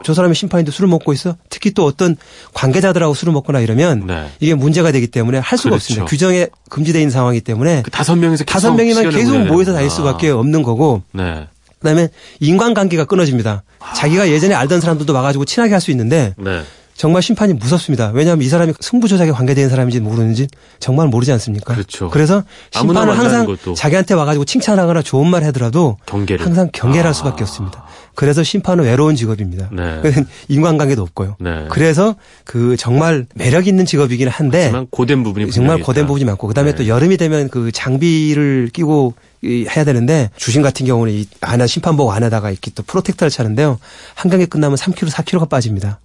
저 0.04 0.14
사람이 0.14 0.34
심판인데 0.34 0.70
술을 0.70 0.88
먹고 0.88 1.12
있어? 1.12 1.36
특히 1.50 1.70
또 1.72 1.84
어떤 1.86 2.16
관계자들하고 2.52 3.14
술을 3.14 3.32
먹거나 3.32 3.60
이러면 3.60 4.06
네. 4.06 4.26
이게 4.40 4.54
문제가 4.54 4.92
되기 4.92 5.06
때문에 5.06 5.38
할 5.38 5.56
수가 5.58 5.70
그렇죠. 5.70 5.76
없습니다. 5.84 6.04
규정에 6.06 6.48
금지되어 6.70 7.00
있는 7.00 7.10
상황이기 7.10 7.42
때문에 7.44 7.82
그 7.82 7.90
다섯 7.90 8.16
명에서 8.16 8.44
계속 8.44 8.52
다섯 8.52 8.74
명이면 8.74 9.10
계속 9.10 9.38
모여서. 9.46 9.72
다닐 9.72 9.88
수밖에 9.90 10.30
없는 10.30 10.62
거고 10.62 11.02
네. 11.12 11.48
그다음에 11.80 12.08
인간관계가 12.40 13.04
끊어집니다. 13.06 13.62
자기가 13.96 14.28
예전에 14.30 14.54
알던 14.54 14.80
사람들도 14.80 15.12
와가지고 15.12 15.44
친하게 15.44 15.72
할 15.72 15.80
수 15.80 15.90
있는데 15.90 16.34
네. 16.38 16.62
정말 16.96 17.22
심판이 17.22 17.54
무섭습니다. 17.54 18.12
왜냐하면 18.14 18.44
이 18.44 18.48
사람이 18.48 18.72
승부 18.80 19.08
조작에 19.08 19.32
관계된 19.32 19.68
사람인지 19.68 19.98
모르는지 20.00 20.46
정말 20.78 21.08
모르지 21.08 21.32
않습니까? 21.32 21.74
그렇죠. 21.74 22.08
그래서 22.08 22.44
심판은 22.70 23.14
항상 23.14 23.46
것도. 23.46 23.74
자기한테 23.74 24.14
와가지고 24.14 24.44
칭찬하거나 24.44 25.02
좋은 25.02 25.26
말 25.28 25.42
하더라도 25.44 25.96
경계를. 26.06 26.46
항상 26.46 26.70
경계를 26.72 27.06
아. 27.06 27.08
할 27.08 27.14
수밖에 27.14 27.42
없습니다. 27.42 27.84
그래서 28.14 28.42
심판은 28.42 28.84
외로운 28.84 29.16
직업입니다. 29.16 29.70
네. 29.72 30.00
인간관계도 30.48 31.02
없고요. 31.02 31.36
네. 31.40 31.66
그래서 31.68 32.16
그 32.44 32.76
정말 32.76 33.26
매력 33.34 33.66
있는 33.66 33.84
직업이긴 33.86 34.28
한데 34.28 34.62
하지만 34.64 34.86
고된 34.90 35.22
부분이 35.24 35.50
정말 35.50 35.80
고된. 35.80 36.06
부분이 36.06 36.24
많고 36.24 36.46
그다음에 36.46 36.72
네. 36.72 36.76
또 36.76 36.86
여름이 36.86 37.16
되면 37.16 37.48
그 37.48 37.72
장비를 37.72 38.70
끼고 38.72 39.14
이 39.42 39.66
해야 39.68 39.84
되는데 39.84 40.30
주심 40.36 40.62
같은 40.62 40.86
경우는 40.86 41.12
이 41.12 41.26
안에 41.40 41.66
심판복 41.66 42.10
안에다가 42.10 42.50
이렇게 42.50 42.70
또 42.74 42.82
프로텍터를 42.82 43.30
차는데요. 43.30 43.78
한강에 44.14 44.46
끝나면 44.46 44.76
3kg, 44.76 45.10
4kg가 45.10 45.48
빠집니다. 45.48 46.00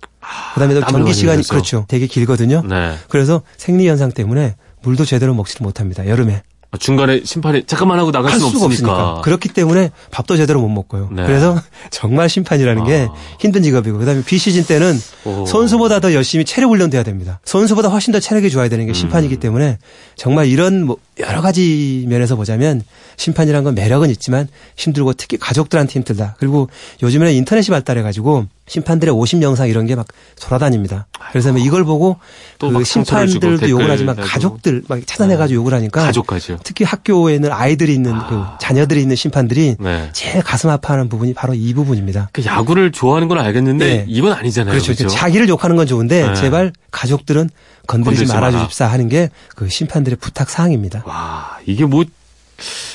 그다음에 0.53 0.73
또 0.73 0.81
경기 0.81 1.13
시간이. 1.13 1.43
그렇죠. 1.47 1.85
되게 1.87 2.07
길거든요. 2.07 2.63
네. 2.67 2.95
그래서 3.07 3.41
생리 3.57 3.87
현상 3.87 4.11
때문에 4.11 4.55
물도 4.81 5.05
제대로 5.05 5.33
먹지를 5.33 5.63
못합니다. 5.63 6.07
여름에 6.07 6.35
아, 6.35 6.48
중간에 6.77 7.21
심판이 7.23 7.63
잠깐만 7.65 7.97
하고 7.97 8.11
나갈 8.11 8.31
할 8.31 8.39
수는 8.39 8.63
없으니까. 8.63 8.91
없으니까. 8.91 9.21
그렇기 9.21 9.49
때문에 9.49 9.89
밥도 10.11 10.37
제대로 10.37 10.61
못 10.61 10.69
먹고요. 10.69 11.09
네. 11.11 11.25
그래서 11.25 11.59
정말 11.89 12.29
심판이라는 12.29 12.83
게 12.85 13.07
아. 13.09 13.13
힘든 13.39 13.63
직업이고 13.63 13.97
그다음에 13.97 14.23
비시즌 14.23 14.63
때는 14.65 14.95
오. 15.25 15.45
선수보다 15.47 15.99
더 15.99 16.13
열심히 16.13 16.45
체력 16.45 16.69
훈련돼야 16.69 17.01
됩니다. 17.01 17.39
선수보다 17.43 17.89
훨씬 17.89 18.13
더 18.13 18.19
체력이 18.19 18.51
좋아야 18.51 18.69
되는 18.69 18.85
게 18.85 18.93
심판이기 18.93 19.35
음. 19.35 19.39
때문에 19.39 19.77
정말 20.15 20.45
이런 20.47 20.85
뭐 20.85 20.97
여러 21.19 21.41
가지 21.41 22.05
면에서 22.07 22.35
보자면 22.35 22.81
심판이란 23.17 23.63
건 23.63 23.75
매력은 23.75 24.09
있지만 24.11 24.47
힘들고 24.77 25.13
특히 25.13 25.37
가족들한테 25.37 25.93
힘들다. 25.93 26.35
그리고 26.39 26.69
요즘에는 27.03 27.33
인터넷이 27.33 27.67
발달해 27.67 28.01
가지고 28.01 28.45
심판들의 28.67 29.13
오심 29.13 29.41
영상 29.41 29.67
이런 29.67 29.85
게 29.85 29.95
막 29.95 30.07
돌아다닙니다. 30.39 31.07
그래서 31.31 31.51
이걸 31.57 31.83
보고 31.83 32.17
그 32.59 32.83
심판들도 32.83 33.69
욕을 33.69 33.89
하지만. 33.89 34.15
가족들 34.15 34.83
막 34.87 34.99
찾아내가지고 35.05 35.59
욕을 35.61 35.73
하니까 35.73 36.03
가족까지요. 36.03 36.59
특히 36.63 36.85
학교에는 36.85 37.51
아이들이 37.51 37.93
있는 37.93 38.13
그 38.29 38.43
자녀들이 38.61 39.01
있는 39.01 39.15
심판들이 39.15 39.75
네. 39.79 40.09
제일 40.13 40.41
가슴 40.43 40.69
아파하는 40.69 41.09
부분이 41.09 41.33
바로 41.33 41.53
이 41.53 41.73
부분입니다. 41.73 42.29
그 42.31 42.45
야구를 42.45 42.91
좋아하는 42.91 43.27
건 43.27 43.39
알겠는데 43.39 43.85
네. 43.85 44.05
이건 44.07 44.33
아니잖아요. 44.33 44.71
그렇죠. 44.71 44.95
그렇죠. 44.95 45.13
자기를 45.13 45.49
욕하는 45.49 45.75
건 45.75 45.85
좋은데 45.87 46.27
네. 46.27 46.33
제발 46.35 46.71
가족들은 46.91 47.49
건드리지 47.87 48.25
건드리지 48.25 48.33
말아 48.33 48.51
마라. 48.51 48.63
주십사 48.65 48.85
하는 48.87 49.09
게 49.09 49.29
그 49.55 49.67
심판들의 49.67 50.17
부탁 50.21 50.49
사항입니다. 50.49 51.03
와, 51.09 51.57
이게 51.65 51.85
뭐 51.85 52.05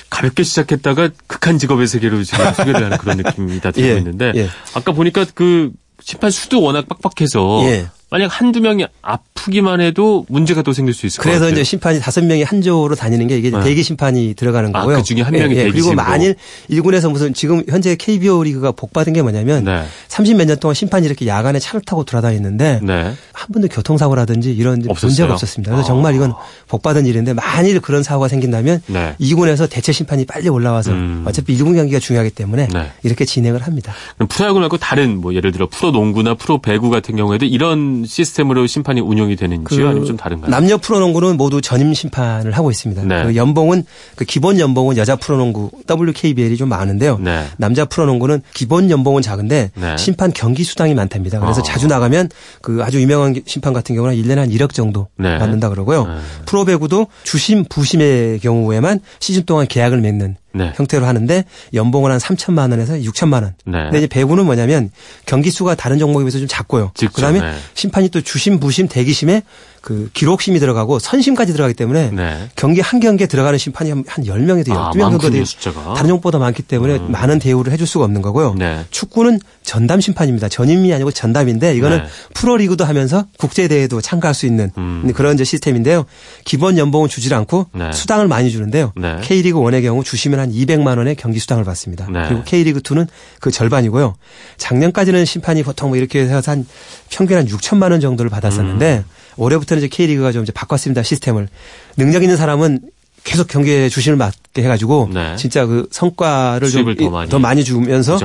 가볍게 0.09 0.44
시작했다가 0.44 1.11
극한 1.26 1.59
직업의 1.59 1.88
세계로 1.88 2.23
지금 2.23 2.44
소개를 2.54 2.85
하는 2.85 2.97
그런 2.99 3.16
느낌이 3.16 3.61
다 3.61 3.73
들고 3.73 3.88
예, 3.88 3.99
있는데 3.99 4.33
예. 4.37 4.49
아까 4.75 4.92
보니까 4.92 5.26
그 5.35 5.73
심판 6.00 6.30
수도 6.30 6.62
워낙 6.62 6.87
빡빡해서 6.88 7.62
예. 7.64 7.88
만약 8.11 8.26
한두 8.28 8.61
명이 8.61 8.87
아프기만 9.02 9.80
해도 9.80 10.25
문제가 10.28 10.62
또 10.62 10.73
생길 10.73 10.94
수 10.94 11.06
있을 11.06 11.18
것 11.18 11.23
그래서 11.25 11.40
같아요. 11.40 11.52
이제 11.52 11.64
심판이 11.64 11.99
다섯 12.00 12.25
명이 12.25 12.42
한 12.44 12.62
조로 12.62 12.94
다니는 12.94 13.26
게 13.26 13.37
이게 13.37 13.50
네. 13.50 13.61
대기 13.62 13.82
심판이 13.82 14.34
들어가는 14.34 14.70
아, 14.75 14.80
거고요. 14.80 14.99
그 14.99 15.02
중에 15.02 15.23
한 15.23 15.32
명이 15.32 15.54
예, 15.54 15.58
예. 15.58 15.62
그리고 15.64 15.73
대기심으로. 15.73 15.96
만일 15.96 16.37
일군에서 16.68 17.11
무슨 17.11 17.34
지금 17.34 17.62
현재 17.68 17.96
KBO 17.96 18.44
리그가 18.44 18.73
복받은 18.73 19.12
게 19.14 19.23
뭐냐면 19.23 19.64
네. 19.64 19.82
30몇 20.08 20.46
년 20.46 20.58
동안 20.58 20.75
심판이 20.75 21.06
이렇게 21.06 21.26
야간에 21.26 21.58
차를 21.58 21.80
타고 21.80 22.04
돌아다녔는데 22.04 22.80
네. 22.82 23.12
한 23.32 23.49
번도 23.52 23.68
교통사고라든지 23.68 24.52
이런 24.54 24.84
없었어요? 24.88 25.08
문제가 25.08 25.32
없었습니다. 25.34 25.73
그래서 25.73 25.84
아. 25.84 25.88
정말 25.88 26.14
이건 26.14 26.34
복받은 26.68 27.06
일인데 27.06 27.32
만일 27.34 27.80
그런 27.80 28.02
사고가 28.02 28.28
생긴다면 28.28 28.82
네. 28.87 29.16
2군에서 29.20 29.68
대체 29.68 29.92
심판이 29.92 30.25
빨리 30.25 30.49
올라와서 30.49 30.92
음. 30.92 31.25
어차피 31.26 31.56
1군 31.58 31.75
경기가 31.75 31.99
중요하기 31.99 32.30
때문에 32.30 32.68
네. 32.73 32.92
이렇게 33.02 33.25
진행을 33.25 33.62
합니다. 33.62 33.92
프로야구 34.28 34.61
말고 34.61 34.76
다른 34.76 35.20
뭐 35.20 35.34
예를 35.34 35.50
들어 35.52 35.66
프로 35.68 35.90
농구나 35.90 36.34
프로 36.34 36.58
배구 36.58 36.90
같은 36.90 37.16
경우에도 37.16 37.44
이런 37.46 37.93
시스템으로 38.04 38.66
심판이 38.66 39.00
운영이 39.00 39.36
되는지요? 39.36 39.88
아니면 39.88 40.06
좀 40.06 40.16
다른가요? 40.16 40.46
그 40.46 40.50
남녀 40.50 40.76
프로농구는 40.76 41.36
모두 41.36 41.60
전임 41.60 41.94
심판을 41.94 42.52
하고 42.52 42.70
있습니다. 42.70 43.02
네. 43.04 43.24
그 43.24 43.36
연봉은 43.36 43.84
그 44.16 44.24
기본 44.24 44.58
연봉은 44.58 44.96
여자 44.96 45.16
프로농구 45.16 45.70
WKBL이 45.88 46.56
좀 46.56 46.68
많은데요. 46.68 47.18
네. 47.18 47.46
남자 47.56 47.84
프로농구는 47.84 48.42
기본 48.54 48.90
연봉은 48.90 49.22
작은데 49.22 49.70
네. 49.74 49.96
심판 49.96 50.32
경기 50.32 50.64
수당이 50.64 50.94
많답니다. 50.94 51.38
그래서 51.40 51.60
아. 51.60 51.62
자주 51.62 51.86
나가면 51.86 52.30
그 52.60 52.82
아주 52.82 53.00
유명한 53.00 53.34
심판 53.46 53.72
같은 53.72 53.94
경우는 53.94 54.16
1년에 54.16 54.36
한 54.36 54.50
1억 54.50 54.72
정도 54.72 55.08
네. 55.16 55.38
받는다 55.38 55.68
그러고요. 55.68 56.06
네. 56.06 56.14
프로배구도 56.46 57.06
주심 57.22 57.64
부심의 57.64 58.40
경우에만 58.40 59.00
시즌 59.20 59.44
동안 59.44 59.66
계약을 59.66 60.00
맺는 60.00 60.36
네. 60.54 60.73
형태로 60.76 61.04
하는데 61.04 61.44
연봉은 61.75 62.11
한 62.11 62.18
3천만 62.18 62.70
원에서 62.70 62.94
6천만 62.94 63.42
원. 63.42 63.54
네. 63.66 63.84
근데 63.84 63.99
이제 63.99 64.06
배구는 64.06 64.46
뭐냐면 64.46 64.90
경기 65.26 65.50
수가 65.50 65.75
다른 65.75 65.99
종목에 65.99 66.25
비해서 66.25 66.38
좀 66.38 66.49
작고요. 66.49 66.92
직접, 66.94 67.14
그다음에 67.14 67.40
네. 67.40 67.54
심판이 67.75 68.08
또 68.08 68.20
주심, 68.20 68.61
부심, 68.61 68.88
대기심에 68.88 69.42
그 69.84 70.08
기록심이 70.14 70.60
들어가고 70.60 70.98
선심까지 70.98 71.52
들어가기 71.52 71.74
때문에 71.74 72.10
네. 72.10 72.48
경기 72.56 72.80
한 72.80 73.00
경기에 73.00 73.26
들어가는 73.26 73.58
심판이 73.58 73.90
한 73.90 74.02
10명에서 74.04 74.68
12명 74.68 75.04
아, 75.04 75.10
정도 75.10 75.28
돼요. 75.28 75.44
숫자가. 75.44 75.92
다른 75.92 76.08
종목보다 76.08 76.38
많기 76.38 76.62
때문에 76.62 76.96
음. 76.96 77.12
많은 77.12 77.38
대우를 77.38 77.70
해줄 77.70 77.86
수가 77.86 78.06
없는 78.06 78.22
거고요. 78.22 78.54
네. 78.54 78.86
축구는 78.90 79.40
전담 79.62 80.00
심판입니다. 80.00 80.48
전임이 80.48 80.94
아니고 80.94 81.10
전담인데 81.10 81.76
이거는 81.76 81.98
네. 81.98 82.04
프로리그도 82.32 82.86
하면서 82.86 83.26
국제대회도 83.36 84.00
참가할 84.00 84.34
수 84.34 84.46
있는 84.46 84.70
음. 84.78 85.12
그런 85.14 85.34
이제 85.34 85.44
시스템인데요. 85.44 86.06
기본 86.46 86.78
연봉은 86.78 87.10
주질 87.10 87.34
않고 87.34 87.66
네. 87.74 87.92
수당을 87.92 88.26
많이 88.26 88.50
주는데요. 88.50 88.92
네. 88.96 89.18
K리그 89.20 89.58
1의 89.58 89.82
경우 89.82 90.02
주시면 90.02 90.40
한 90.40 90.50
200만 90.50 90.96
원의 90.96 91.16
경기 91.16 91.38
수당을 91.38 91.62
받습니다. 91.64 92.08
네. 92.10 92.24
그리고 92.26 92.42
K리그 92.44 92.80
2는 92.80 93.06
그 93.38 93.50
절반이고요. 93.50 94.14
작년까지는 94.56 95.26
심판이 95.26 95.62
보통 95.62 95.90
뭐 95.90 95.98
이렇게 95.98 96.20
해서 96.20 96.40
한 96.50 96.66
평균 97.10 97.36
한 97.36 97.46
6천만 97.46 97.90
원 97.90 98.00
정도를 98.00 98.30
받았었는데 98.30 99.04
음. 99.06 99.23
올해부터는 99.36 99.82
이제 99.82 99.88
K리그가 99.88 100.32
좀 100.32 100.42
이제 100.42 100.52
바꿨습니다. 100.52 101.02
시스템을. 101.02 101.48
능력 101.96 102.22
있는 102.22 102.36
사람은 102.36 102.80
계속 103.24 103.48
경기에 103.48 103.88
주심을 103.88 104.16
맡게 104.16 104.62
해가지고 104.62 105.08
네. 105.12 105.36
진짜 105.36 105.64
그 105.66 105.88
성과를 105.90 106.68
좀더 106.70 107.02
이- 107.04 107.08
많이 107.08 107.30
더 107.30 107.38
많이 107.38 107.64
주면서. 107.64 108.18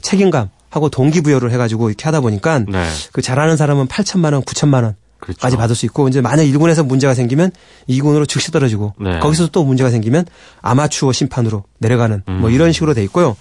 책임감 0.00 0.48
하고 0.70 0.88
동기부여를 0.88 1.50
해가지고 1.52 1.88
이렇게 1.90 2.04
하다 2.04 2.20
보니까 2.20 2.60
네. 2.60 2.88
그 3.12 3.20
잘하는 3.22 3.56
사람은 3.56 3.86
8천만 3.88 4.32
원, 4.32 4.42
9천만 4.42 4.82
원. 4.84 4.96
그렇죠. 5.20 5.40
까지 5.40 5.56
받을 5.56 5.74
수 5.74 5.84
있고 5.86 6.08
이제 6.08 6.20
만약 6.20 6.44
1군에서 6.44 6.86
문제가 6.86 7.12
생기면 7.12 7.50
2군으로 7.88 8.26
즉시 8.28 8.52
떨어지고 8.52 8.94
네. 9.00 9.18
거기서 9.18 9.48
또 9.48 9.64
문제가 9.64 9.90
생기면 9.90 10.24
아마추어 10.62 11.12
심판으로 11.12 11.64
내려가는 11.78 12.22
뭐 12.26 12.48
음. 12.48 12.54
이런 12.54 12.70
식으로 12.72 12.94
돼 12.94 13.02
있고요. 13.04 13.36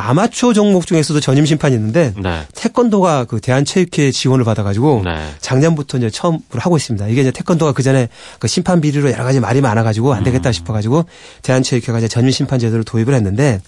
아마추어 0.00 0.52
종목 0.52 0.86
중에서도 0.86 1.20
전임 1.20 1.46
심판이 1.46 1.74
있는데 1.74 2.12
네. 2.16 2.42
태권도가 2.54 3.24
그 3.24 3.40
대한체육회 3.40 4.10
지원을 4.10 4.44
받아가지고 4.44 5.02
네. 5.04 5.16
작년부터 5.40 5.98
이제 5.98 6.10
처음으로 6.10 6.40
하고 6.58 6.76
있습니다. 6.76 7.06
이게 7.08 7.20
이제 7.20 7.30
태권도가 7.30 7.72
그 7.72 7.82
전에 7.82 8.08
그 8.38 8.48
심판 8.48 8.80
비리로 8.80 9.10
여러 9.10 9.24
가지 9.24 9.40
말이 9.40 9.60
많아가지고 9.60 10.12
안 10.12 10.20
음. 10.20 10.24
되겠다 10.24 10.52
싶어가지고 10.52 11.04
대한체육회가 11.42 11.98
이제 11.98 12.08
전임 12.08 12.30
심판 12.30 12.58
제도를 12.58 12.84
도입을 12.84 13.14
했는데 13.14 13.60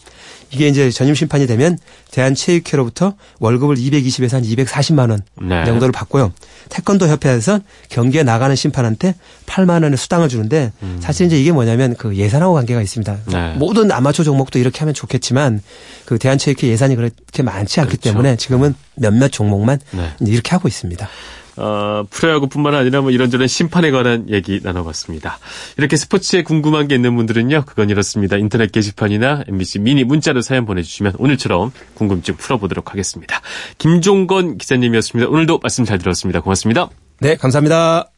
이게 0.52 0.68
이제 0.68 0.90
전임 0.90 1.14
심판이 1.14 1.46
되면 1.46 1.78
대한체육회로부터 2.10 3.14
월급을 3.38 3.76
220에서 3.76 4.32
한 4.32 4.42
240만 4.42 5.10
원 5.10 5.22
네. 5.40 5.64
정도를 5.64 5.92
받고요. 5.92 6.32
태권도 6.68 7.08
협회에서 7.08 7.60
경기에 7.88 8.22
나가는 8.22 8.54
심판한테 8.54 9.14
8만 9.46 9.82
원의 9.82 9.96
수당을 9.96 10.28
주는데 10.28 10.72
사실 11.00 11.26
이제 11.26 11.40
이게 11.40 11.52
뭐냐면 11.52 11.94
그 11.96 12.14
예산하고 12.16 12.54
관계가 12.54 12.82
있습니다. 12.82 13.12
음. 13.12 13.32
네. 13.32 13.54
모든 13.56 13.90
아마추어 13.90 14.24
종목도 14.24 14.58
이렇게 14.58 14.80
하면 14.80 14.94
좋겠지만 14.94 15.62
그 16.04 16.18
대한체육회 16.18 16.68
예산이 16.68 16.96
그렇게 16.96 17.42
많지 17.42 17.80
않기 17.80 17.96
그렇죠. 17.96 18.10
때문에 18.10 18.36
지금은 18.36 18.74
몇몇 18.96 19.28
종목만 19.28 19.80
네. 19.92 20.10
이렇게 20.20 20.50
하고 20.50 20.68
있습니다. 20.68 21.08
어, 21.56 22.04
프로야구뿐만 22.08 22.74
아니라 22.74 23.02
뭐 23.02 23.10
이런저런 23.10 23.46
심판에 23.46 23.90
관한 23.90 24.28
얘기 24.30 24.60
나눠봤습니다. 24.62 25.38
이렇게 25.76 25.96
스포츠에 25.96 26.42
궁금한 26.42 26.88
게 26.88 26.94
있는 26.94 27.14
분들은요, 27.16 27.64
그건 27.66 27.90
이렇습니다. 27.90 28.36
인터넷 28.36 28.72
게시판이나 28.72 29.44
MBC 29.48 29.80
미니 29.80 30.04
문자로 30.04 30.40
사연 30.40 30.64
보내주시면 30.64 31.14
오늘처럼 31.18 31.72
궁금증 31.94 32.36
풀어보도록 32.36 32.92
하겠습니다. 32.92 33.40
김종건 33.78 34.58
기자님이었습니다. 34.58 35.30
오늘도 35.30 35.60
말씀 35.62 35.84
잘 35.84 35.98
들었습니다. 35.98 36.40
고맙습니다. 36.40 36.88
네, 37.20 37.36
감사합니다. 37.36 38.11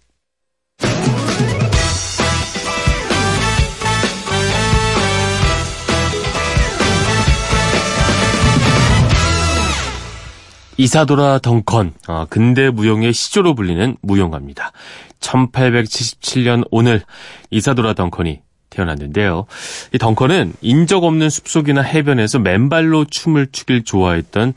이사도라 10.77 11.39
덩컨, 11.39 11.95
어, 12.09 12.27
근대 12.29 12.71
무용의 12.71 13.13
시조로 13.13 13.55
불리는 13.55 13.97
무용가입니다. 14.03 14.73
1877년 15.21 16.67
오늘 16.71 17.03
이사도라 17.51 17.95
덩컨이 17.95 18.41
태어났는데요. 18.71 19.47
이 19.93 19.99
덩컨은 19.99 20.55
인적 20.61 21.05
없는 21.05 21.31
숲속이나 21.31 21.83
해변에서 21.83 22.41
맨발로 22.41 23.05
춤을 23.05 23.49
추길 23.53 23.85
좋아했던 23.85 24.55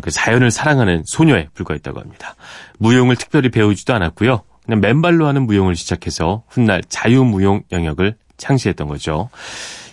그 0.00 0.10
자연을 0.10 0.50
사랑하는 0.50 1.02
소녀에 1.06 1.48
불과했다고 1.54 2.00
합니다. 2.00 2.34
무용을 2.78 3.16
특별히 3.16 3.50
배우지도 3.50 3.94
않았고요. 3.94 4.42
그냥 4.64 4.80
맨발로 4.80 5.26
하는 5.26 5.46
무용을 5.46 5.76
시작해서 5.76 6.44
훗날 6.48 6.82
자유무용 6.88 7.64
영역을 7.72 8.16
창시했던 8.38 8.88
거죠. 8.88 9.28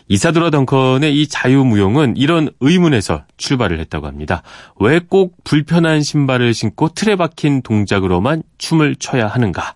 이사도라 0.08 0.52
덩컨의 0.52 1.20
이 1.20 1.28
자유무용은 1.28 2.16
이런 2.18 2.50
의문에서 2.60 3.24
출발을 3.38 3.80
했다고 3.80 4.06
합니다. 4.08 4.44
왜 4.80 5.00
꼭 5.00 5.36
불편한 5.44 6.02
신발을 6.02 6.54
신고 6.54 6.90
틀에 6.90 7.16
박힌 7.16 7.62
동작으로만 7.62 8.44
춤을 8.58 8.96
춰야 8.98 9.28
하는가? 9.28 9.76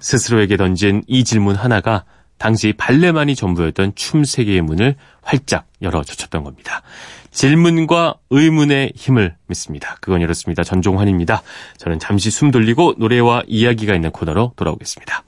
스스로에게 0.00 0.56
던진 0.56 1.02
이 1.06 1.24
질문 1.24 1.56
하나가 1.56 2.04
당시 2.38 2.72
발레만이 2.72 3.34
전부였던 3.34 3.94
춤 3.96 4.24
세계의 4.24 4.62
문을 4.62 4.94
활짝 5.22 5.66
열어젖혔던 5.82 6.44
겁니다. 6.44 6.82
질문과 7.32 8.14
의문의 8.30 8.92
힘을 8.94 9.36
믿습니다. 9.46 9.96
그건 10.00 10.20
이렇습니다. 10.20 10.62
전종환입니다. 10.62 11.42
저는 11.78 11.98
잠시 11.98 12.30
숨 12.30 12.50
돌리고 12.52 12.94
노래와 12.98 13.42
이야기가 13.48 13.94
있는 13.94 14.10
코너로 14.12 14.52
돌아오겠습니다. 14.56 15.24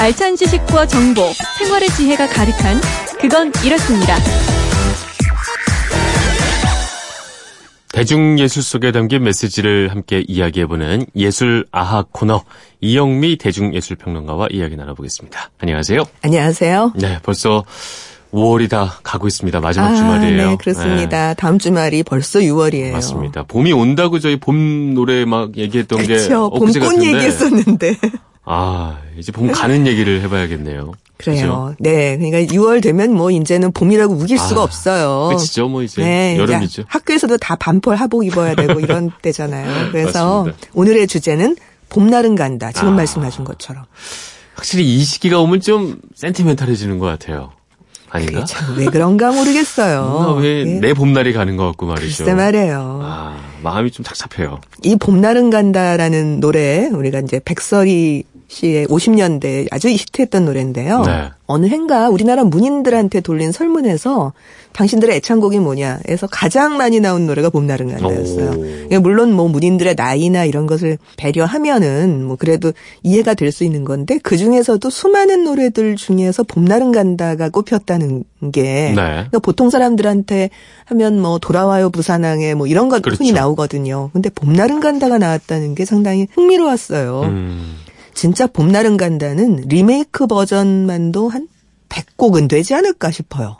알찬 0.00 0.36
지식과 0.36 0.86
정보, 0.86 1.22
생활의 1.58 1.88
지혜가 1.90 2.28
가득한 2.28 2.80
그건 3.20 3.52
이렇습니다. 3.64 4.16
대중예술 7.92 8.62
속에 8.62 8.92
담긴 8.92 9.24
메시지를 9.24 9.90
함께 9.90 10.22
이야기해보는 10.28 11.06
예술 11.16 11.66
아하 11.72 12.04
코너 12.12 12.44
이영미 12.80 13.38
대중예술평론가와 13.38 14.48
이야기 14.52 14.76
나눠보겠습니다. 14.76 15.50
안녕하세요. 15.58 16.04
안녕하세요. 16.22 16.92
네, 16.94 17.18
벌써 17.24 17.64
5월이 18.32 18.68
다 18.68 18.98
가고 19.02 19.26
있습니다. 19.26 19.60
마지막 19.60 19.88
아, 19.88 19.94
주말이에요. 19.96 20.50
네, 20.50 20.56
그렇습니다. 20.56 21.28
네. 21.28 21.34
다음 21.34 21.58
주말이 21.58 22.02
벌써 22.02 22.40
6월이에요. 22.40 22.92
맞습니다. 22.92 23.44
봄이 23.44 23.72
온다고 23.72 24.18
저희 24.18 24.36
봄 24.38 24.94
노래 24.94 25.24
막 25.24 25.56
얘기했던 25.56 25.98
그쵸, 26.00 26.50
게 26.50 26.58
봄꽃 26.58 26.78
같은데. 26.80 27.06
얘기했었는데. 27.06 27.96
아, 28.44 28.98
이제 29.18 29.32
봄 29.32 29.50
가는 29.50 29.86
얘기를 29.86 30.20
해봐야겠네요. 30.22 30.92
그래요. 31.18 31.74
그죠? 31.74 31.74
네. 31.80 32.16
그러니까 32.16 32.52
6월 32.54 32.82
되면 32.82 33.12
뭐 33.12 33.30
이제는 33.30 33.72
봄이라고 33.72 34.14
우길 34.14 34.38
수가 34.38 34.60
아, 34.60 34.64
없어요. 34.64 35.36
끝이죠. 35.36 35.68
뭐 35.68 35.82
이제 35.82 36.02
네, 36.02 36.36
여름이죠. 36.38 36.84
학교에서도 36.86 37.36
다 37.38 37.56
반팔 37.56 37.96
하복 37.96 38.24
입어야 38.26 38.54
되고 38.54 38.78
이런 38.80 39.10
때잖아요. 39.22 39.90
그래서 39.90 40.44
맞습니다. 40.44 40.68
오늘의 40.74 41.06
주제는 41.08 41.56
봄날은 41.88 42.36
간다. 42.36 42.72
지금 42.72 42.90
아. 42.90 42.92
말씀하신 42.92 43.44
것처럼. 43.44 43.84
확실히 44.54 44.96
이 44.96 45.02
시기가 45.04 45.40
오면 45.40 45.60
좀 45.60 45.98
센티멘탈해지는 46.14 46.98
것 46.98 47.06
같아요. 47.06 47.52
아닌가? 48.10 48.44
왜 48.76 48.86
그런가 48.86 49.30
모르겠어요. 49.32 50.38
왜내 50.40 50.80
네. 50.80 50.94
봄날이 50.94 51.32
가는 51.32 51.56
것 51.56 51.66
같고 51.66 51.86
말이죠. 51.86 52.24
글쎄 52.24 52.34
말이에요. 52.34 53.00
아, 53.02 53.36
마음이 53.62 53.90
좀 53.90 54.04
착잡해요. 54.04 54.60
이 54.82 54.96
봄날은 54.96 55.50
간다라는 55.50 56.40
노래 56.40 56.86
우리가 56.86 57.20
이제 57.20 57.40
백설이 57.44 58.24
씨의 58.48 58.86
50년대 58.86 59.68
아주 59.70 59.88
히트했던 59.88 60.46
노래인데요. 60.46 61.02
네. 61.02 61.30
어느 61.46 61.66
해인가 61.66 62.08
우리나라 62.08 62.44
문인들한테 62.44 63.20
돌린 63.20 63.52
설문에서 63.52 64.32
당신들의 64.72 65.16
애창곡이 65.16 65.58
뭐냐 65.60 66.00
해서 66.08 66.26
가장 66.30 66.76
많이 66.76 67.00
나온 67.00 67.26
노래가 67.26 67.48
봄날은 67.50 67.88
간다였어요. 67.88 68.50
그러니까 68.50 69.00
물론 69.00 69.32
뭐 69.32 69.48
문인들의 69.48 69.94
나이나 69.96 70.44
이런 70.44 70.66
것을 70.66 70.98
배려하면은 71.16 72.24
뭐 72.24 72.36
그래도 72.36 72.72
이해가 73.02 73.34
될 73.34 73.48
수 73.48 73.64
있는 73.64 73.84
건데 73.84 74.18
그 74.22 74.36
중에서도 74.36 74.88
수많은 74.90 75.44
노래들 75.44 75.96
중에서 75.96 76.42
봄날은 76.42 76.92
간다가 76.92 77.48
꼽혔다는 77.48 78.24
게 78.52 78.62
네. 78.62 78.94
그러니까 78.94 79.38
보통 79.38 79.70
사람들한테 79.70 80.50
하면 80.84 81.18
뭐 81.20 81.38
돌아와요 81.38 81.88
부산항에 81.90 82.54
뭐 82.54 82.66
이런 82.66 82.88
것 82.90 83.00
그렇죠. 83.02 83.18
흔히 83.18 83.32
나오거든요. 83.32 84.10
근데 84.12 84.28
봄날은 84.30 84.80
간다가 84.80 85.16
나왔다는 85.18 85.74
게 85.74 85.84
상당히 85.86 86.28
흥미로웠어요. 86.34 87.22
음. 87.22 87.76
진짜 88.18 88.48
봄날은 88.48 88.96
간다는 88.96 89.62
리메이크 89.68 90.26
버전만도 90.26 91.28
한 91.28 91.46
100곡은 91.88 92.48
되지 92.48 92.74
않을까 92.74 93.12
싶어요. 93.12 93.58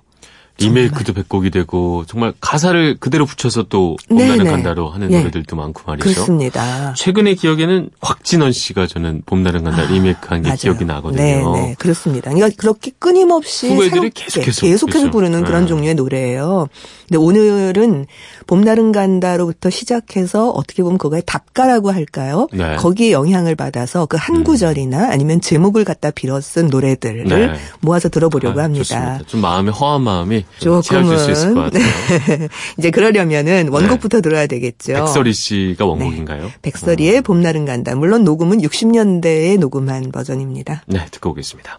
리메이크도 0.59 1.13
100곡이 1.13 1.53
되고 1.53 2.05
정말 2.07 2.33
가사를 2.41 2.97
그대로 2.99 3.27
붙여서 3.27 3.65
또 3.65 3.97
봄날은 4.09 4.39
네네. 4.39 4.51
간다로 4.51 4.89
하는 4.89 5.11
예. 5.13 5.19
노래들도 5.19 5.55
많고 5.55 5.83
말이죠. 5.87 6.05
그렇습니다. 6.05 6.93
최근의 6.95 7.37
기억에는 7.37 7.91
곽진언 8.01 8.53
씨가 8.53 8.87
저는 8.87 9.23
봄날은 9.25 9.65
간다 9.65 9.83
리메이크한 9.85 10.43
게 10.43 10.49
맞아요. 10.49 10.57
기억이 10.59 10.85
나거든요. 10.85 11.23
네, 11.23 11.43
네, 11.43 11.75
그렇습니다. 11.79 12.33
그러니까 12.33 12.55
그렇게 12.61 12.91
끊임없이 12.99 13.69
후배들이 13.69 13.91
새롭게 13.91 14.25
계속해서, 14.25 14.61
계속해서 14.63 14.87
그렇죠. 14.87 15.11
부르는 15.11 15.45
그런 15.45 15.63
네. 15.63 15.69
종류의 15.69 15.95
노래예요. 15.95 16.69
근데 17.09 17.19
오늘은 17.19 18.07
봄날은 18.47 18.93
간다로부터 18.93 19.71
시작해서 19.71 20.51
어떻게 20.51 20.83
보면 20.83 20.99
그거의 20.99 21.23
답가라고 21.25 21.93
할까요? 21.93 22.49
네. 22.53 22.77
거기에 22.77 23.13
영향을 23.13 23.55
받아서 23.55 24.07
그한 24.07 24.37
음. 24.37 24.45
구절이나 24.45 25.09
아니면 25.11 25.41
제목을 25.41 25.85
갖다 25.85 26.11
빌어 26.11 26.41
쓴 26.41 26.67
노래들을 26.67 27.25
네. 27.25 27.55
모아서 27.81 28.09
들어보려고 28.09 28.61
아, 28.61 28.65
합니다. 28.65 28.85
좋습니다. 28.85 29.21
좀 29.27 29.41
마음에 29.41 29.71
허한 29.71 30.03
마음이 30.03 30.43
좀 30.43 30.48
조금은 30.59 31.19
수 31.19 31.31
있을 31.31 31.55
것 31.55 31.61
같아요. 31.63 31.83
네. 31.83 32.49
이제 32.79 32.91
그러려면은 32.91 33.69
원곡부터 33.69 34.21
들어야 34.21 34.47
되겠죠. 34.47 34.95
백설이 34.95 35.33
씨가 35.33 35.85
원곡인가요? 35.87 36.51
백설이의 36.63 37.23
봄날은 37.23 37.65
간다. 37.65 37.95
물론 37.95 38.25
녹음은 38.25 38.59
60년대에 38.63 39.59
녹음한 39.59 40.11
버전입니다. 40.13 40.83
네, 40.87 41.07
듣고 41.11 41.31
오겠습니다. 41.31 41.79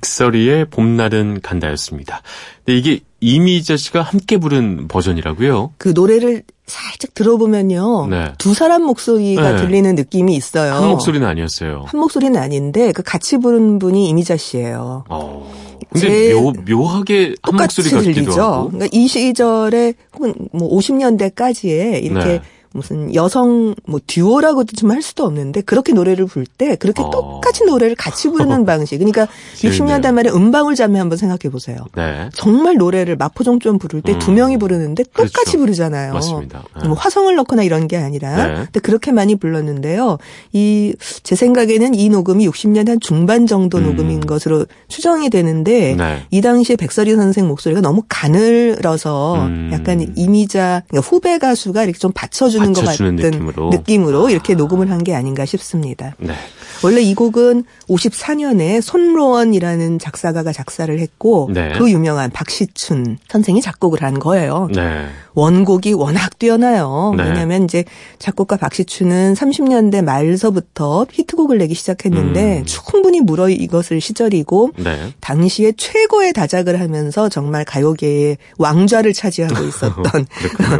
백설이의 0.00 0.66
봄날은 0.66 1.40
간다였습니다. 1.42 2.22
근데 2.64 2.78
이게 2.78 3.00
이미자 3.20 3.76
씨가 3.76 4.02
함께 4.02 4.38
부른 4.38 4.88
버전이라고요? 4.88 5.74
그 5.78 5.90
노래를 5.94 6.42
살짝 6.66 7.14
들어보면요. 7.14 8.06
네. 8.08 8.32
두 8.38 8.54
사람 8.54 8.84
목소리가 8.84 9.52
네. 9.52 9.56
들리는 9.58 9.94
느낌이 9.94 10.34
있어요. 10.36 10.72
한 10.72 10.88
목소리는 10.88 11.26
아니었어요. 11.26 11.84
한 11.86 12.00
목소리는 12.00 12.40
아닌데 12.40 12.92
그 12.92 13.02
같이 13.02 13.38
부른 13.38 13.78
분이 13.78 14.08
이미자 14.08 14.36
씨예요. 14.36 15.04
어. 15.08 15.52
근데 15.92 16.28
제- 16.28 16.34
묘, 16.34 16.52
묘하게 16.68 17.34
한 17.42 17.52
똑같이 17.52 17.80
목소리 17.82 17.90
같기도 18.04 18.14
들리죠. 18.26 18.42
하고. 18.42 18.70
그러니까 18.70 18.88
이 18.96 19.08
시절에 19.08 19.94
혹은 20.14 20.34
뭐 20.52 20.70
50년대까지에 20.78 22.02
이렇게 22.04 22.24
네. 22.24 22.40
무슨 22.72 23.14
여성 23.14 23.74
뭐 23.86 24.00
듀오라고도 24.06 24.76
좀 24.76 24.90
할 24.90 25.02
수도 25.02 25.24
없는데 25.24 25.60
그렇게 25.60 25.92
노래를 25.92 26.26
부를 26.26 26.46
때 26.58 26.74
그렇게 26.74 27.00
어. 27.02 27.10
똑같이 27.10 27.64
노래를 27.64 27.94
같이 27.94 28.28
부르는 28.28 28.64
방식. 28.66 28.98
그러니까 28.98 29.28
재밌네요. 29.56 29.98
60년대 29.98 30.12
말에 30.12 30.30
음방울 30.30 30.74
자매 30.74 30.98
한번 30.98 31.16
생각해 31.16 31.50
보세요. 31.50 31.78
네. 31.94 32.28
정말 32.34 32.76
노래를 32.76 33.14
마포종점 33.16 33.78
부를 33.78 34.02
때두 34.02 34.32
음. 34.32 34.34
명이 34.34 34.58
부르는데 34.58 35.04
똑같이 35.04 35.32
그렇죠. 35.32 35.58
부르잖아요. 35.58 36.12
맞습니다. 36.12 36.64
네. 36.82 36.88
뭐 36.88 36.96
화성을 36.96 37.32
넣거나 37.36 37.62
이런 37.62 37.86
게 37.86 37.96
아니라 37.96 38.46
네. 38.48 38.54
근데 38.64 38.80
그렇게 38.80 39.12
많이 39.12 39.36
불렀는데요. 39.36 40.18
이 40.52 40.94
제 41.22 41.36
생각에는 41.36 41.94
이 41.94 42.08
녹음이 42.08 42.48
60년 42.48 42.88
한 42.88 42.98
중반 43.00 43.46
정도 43.46 43.78
음. 43.78 43.84
녹음인 43.84 44.20
것으로 44.20 44.66
추정이 44.88 45.30
되는데 45.30 45.94
네. 45.96 46.24
이 46.30 46.40
당시에 46.40 46.76
백설이 46.76 47.14
선생 47.14 47.46
목소리가 47.46 47.80
너무 47.80 48.02
가늘어서 48.08 49.36
음. 49.46 49.70
약간 49.72 50.12
이미자 50.16 50.82
그러니까 50.88 51.08
후배 51.08 51.38
가수가 51.38 51.84
이렇게 51.84 51.98
좀 51.98 52.10
받쳐주는 52.12 52.59
것 52.59 52.59
받쳐주는 52.66 53.16
같은 53.16 53.30
느낌으로. 53.30 53.70
느낌으로 53.70 54.30
이렇게 54.30 54.54
녹음을 54.54 54.90
한 54.90 55.00
게 55.00 55.14
아닌가 55.14 55.46
싶습니다. 55.46 56.14
네. 56.18 56.34
원래 56.82 57.00
이 57.00 57.14
곡은 57.14 57.64
54년에 57.88 58.80
손로원이라는 58.80 59.98
작사가가 59.98 60.52
작사를 60.52 60.98
했고 60.98 61.48
네. 61.52 61.72
그 61.78 61.90
유명한 61.90 62.30
박시춘 62.30 63.18
선생이 63.28 63.60
작곡을 63.62 64.02
한 64.02 64.18
거예요. 64.18 64.68
네. 64.74 65.06
원곡이 65.40 65.94
워낙 65.94 66.38
뛰어나요. 66.38 67.14
네. 67.16 67.24
왜냐하면 67.24 67.64
이제 67.64 67.84
작곡가 68.18 68.58
박시춘은 68.58 69.32
30년대 69.34 70.02
말서부터 70.04 71.06
히트곡을 71.10 71.56
내기 71.58 71.74
시작했는데 71.74 72.58
음. 72.58 72.64
충분히 72.66 73.20
물어익었을 73.20 74.02
시절이고 74.02 74.72
네. 74.76 75.14
당시에 75.20 75.72
최고의 75.76 76.34
다작을 76.34 76.78
하면서 76.78 77.30
정말 77.30 77.64
가요계의 77.64 78.36
왕좌를 78.58 79.14
차지하고 79.14 79.64
있었던. 79.64 80.04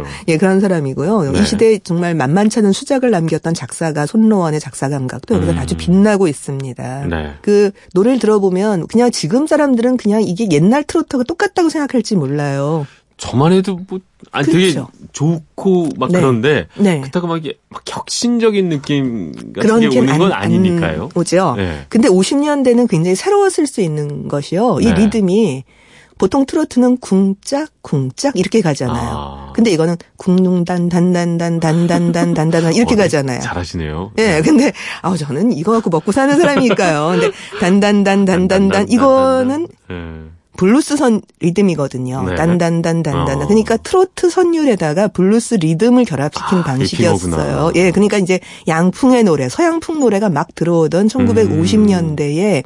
예 0.27 0.37
그런 0.37 0.59
사람이고요. 0.59 1.31
네. 1.31 1.39
이 1.39 1.45
시대에 1.45 1.79
정말 1.79 2.13
만만찮은 2.13 2.71
수작을 2.71 3.09
남겼던 3.09 3.55
작사가 3.55 4.05
손로원의 4.05 4.59
작사 4.59 4.89
감각도 4.89 5.35
여기서 5.35 5.53
음. 5.53 5.57
아주 5.57 5.75
빛나고 5.75 6.27
있습니다. 6.27 7.05
네. 7.09 7.31
그 7.41 7.71
노래를 7.93 8.19
들어보면 8.19 8.87
그냥 8.87 9.09
지금 9.09 9.47
사람들은 9.47 9.97
그냥 9.97 10.21
이게 10.21 10.47
옛날 10.51 10.83
트로트하고 10.83 11.23
똑같다고 11.23 11.69
생각할지 11.69 12.15
몰라요. 12.15 12.85
저만 13.21 13.53
해도 13.53 13.79
뭐 13.87 13.99
아니 14.31 14.47
되게 14.47 14.73
그렇죠. 14.73 14.87
좋고 15.11 15.89
막 15.97 16.11
네. 16.11 16.19
그런데 16.19 16.67
네. 16.75 16.99
그렇다고 17.01 17.27
막, 17.27 17.37
이게 17.37 17.53
막 17.69 17.83
혁신적인 17.87 18.69
느낌 18.69 19.31
같은 19.31 19.53
그런 19.53 19.79
게게 19.81 19.99
오는 19.99 20.17
건 20.17 20.33
안- 20.33 20.43
아니니까요. 20.45 21.03
안 21.03 21.09
오죠. 21.13 21.53
네. 21.55 21.85
근데 21.87 22.09
50년대는 22.09 22.89
굉장히 22.89 23.15
새로웠을 23.15 23.67
수 23.67 23.81
있는 23.81 24.27
것이요. 24.27 24.79
이 24.81 24.85
네. 24.85 24.93
리듬이 24.95 25.63
보통 26.17 26.47
트로트는 26.47 26.97
쿵짝 26.97 27.69
쿵짝 27.83 28.35
이렇게 28.37 28.61
가잖아요. 28.61 29.09
아. 29.15 29.51
근데 29.55 29.69
이거는 29.69 29.97
쿵둥단 30.17 30.89
단단단 30.89 31.59
단단단 31.59 32.33
단단단 32.33 32.73
이렇게 32.73 32.95
어, 32.95 32.97
네, 32.97 33.03
가잖아요. 33.03 33.39
잘하시네요. 33.41 34.11
예, 34.17 34.41
근데 34.43 34.71
아우 35.03 35.15
저는 35.15 35.51
이거 35.51 35.73
갖고 35.73 35.91
먹고 35.91 36.11
사는 36.11 36.35
사람이니까요. 36.39 37.19
근데 37.19 37.31
단단단 37.59 38.25
단단단 38.25 38.89
이거는 38.89 39.67
예. 39.91 39.95
블루스 40.61 40.95
선 40.95 41.23
리듬이거든요. 41.39 42.21
네. 42.21 42.35
단단단 42.35 43.01
단단. 43.01 43.41
어. 43.41 43.47
그러니까 43.47 43.77
트로트 43.77 44.29
선율에다가 44.29 45.07
블루스 45.07 45.55
리듬을 45.55 46.05
결합시킨 46.05 46.59
아, 46.59 46.63
방식이었어요. 46.63 47.71
예, 47.73 47.89
그러니까 47.89 48.19
이제 48.19 48.39
양풍의 48.67 49.23
노래, 49.23 49.49
서양풍 49.49 49.99
노래가 49.99 50.29
막 50.29 50.53
들어오던 50.53 51.07
1950년대에 51.07 52.61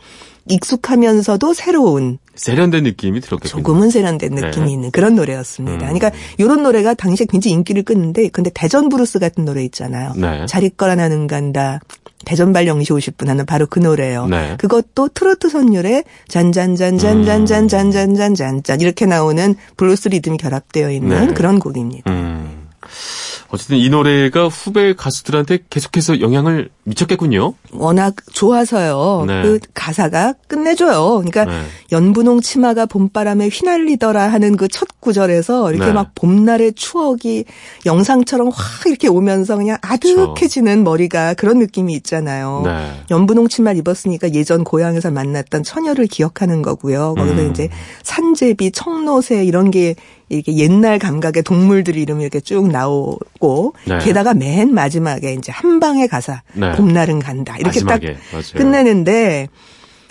익숙하면서도 0.50 1.54
새로운 1.54 2.18
세련된 2.36 2.84
느낌이 2.84 3.22
들었겠군요. 3.22 3.64
조금은 3.64 3.90
세련된 3.90 4.36
네. 4.36 4.42
느낌이 4.42 4.74
있는 4.74 4.92
그런 4.92 5.16
노래였습니다. 5.16 5.90
음. 5.90 5.98
그러니까 5.98 6.12
이런 6.38 6.64
노래가 6.64 6.96
당시에 6.96 7.26
굉장히 7.30 7.54
인기를 7.54 7.84
끄는데 7.84 8.28
근데 8.28 8.52
대전 8.54 8.90
블루스 8.90 9.20
같은 9.20 9.46
노래 9.46 9.64
있잖아요. 9.64 10.12
네. 10.18 10.46
잘 10.48 10.64
있거라 10.66 10.96
나는 10.96 11.28
간다. 11.28 11.80
대전발 12.24 12.68
영시 12.68 12.94
오십 12.94 13.14
분 13.18 13.28
하는 13.30 13.46
바로 13.46 13.68
그 13.68 13.80
노래예요. 13.80 14.28
네. 14.28 14.56
그것도 14.58 15.10
트로트 15.10 15.50
선율에 15.50 16.06
잔잔잔잔잔잔잔잔잔잔 16.28 18.82
이렇게 18.82 19.06
나오는 19.06 19.56
블루스 19.78 20.08
리듬이 20.10 20.38
결합되어 20.38 20.92
있는 20.92 21.28
네. 21.28 21.34
그런 21.34 21.60
곡입니다. 21.60 22.12
음. 22.12 22.68
어쨌든 23.50 23.78
이 23.78 23.90
노래가 23.90 24.48
후배 24.48 24.94
가수들한테 24.94 25.60
계속해서 25.70 26.20
영향을 26.22 26.70
미쳤겠군요. 26.84 27.54
워낙 27.72 28.16
좋아서요. 28.34 29.24
네. 29.26 29.42
그 29.42 29.60
가사가 29.74 30.34
끝내줘요. 30.48 31.24
그러니까 31.24 31.46
네. 31.46 31.64
연분홍 31.92 32.42
치마가 32.42 32.86
봄바람에 32.86 33.50
휘날리더라 33.50 34.32
하는 34.32 34.56
그 34.56 34.68
첫 34.76 34.88
구절에서 35.00 35.72
이렇게 35.72 35.86
네. 35.86 35.94
막 35.94 36.12
봄날의 36.16 36.74
추억이 36.74 37.46
영상처럼 37.86 38.50
확 38.54 38.88
이렇게 38.88 39.08
오면서 39.08 39.56
그냥 39.56 39.78
아득해지는 39.82 40.84
머리가 40.84 41.36
그런 41.36 41.60
느낌이 41.60 41.94
있잖아요. 41.94 42.64
네. 42.66 43.02
연분홍 43.12 43.48
치마를 43.48 43.80
입었으니까 43.80 44.34
예전 44.34 44.66
고향에서 44.66 45.12
만났던 45.12 45.64
처녀를 45.64 46.08
기억하는 46.08 46.62
거고요. 46.62 47.14
거기서 47.16 47.42
음. 47.42 47.52
이제 47.52 47.70
산제비, 48.04 48.72
청노새 48.72 49.46
이런 49.46 49.72
게 49.72 49.96
이렇게 50.30 50.56
옛날 50.58 50.98
감각의 51.00 51.44
동물들 51.44 51.96
이름이 51.98 52.24
이렇게 52.24 52.40
쭉 52.40 52.68
나오고 52.68 53.76
네. 53.86 54.00
게다가 54.00 54.34
맨 54.34 54.74
마지막에 54.74 55.34
이제 55.34 55.52
한 55.52 55.80
방의 55.80 56.08
가사 56.08 56.42
네. 56.54 56.72
봄날은 56.74 57.20
간다 57.20 57.56
이렇게 57.58 57.84
마지막에, 57.84 58.14
딱 58.14 58.20
맞아요. 58.32 58.44
끝내는데 58.56 59.48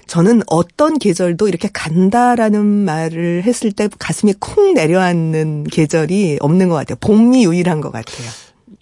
저는 0.06 0.42
어떤 0.46 0.98
계절도 0.98 1.48
이렇게 1.48 1.68
간다라는 1.72 2.64
말을 2.64 3.42
했을 3.44 3.72
때 3.72 3.88
가슴이 3.98 4.34
콩 4.38 4.74
내려앉는 4.74 5.64
계절이 5.64 6.38
없는 6.40 6.68
것 6.68 6.74
같아요. 6.76 6.96
봄이 7.00 7.44
유일한 7.44 7.80
것 7.80 7.90
같아요. 7.90 8.28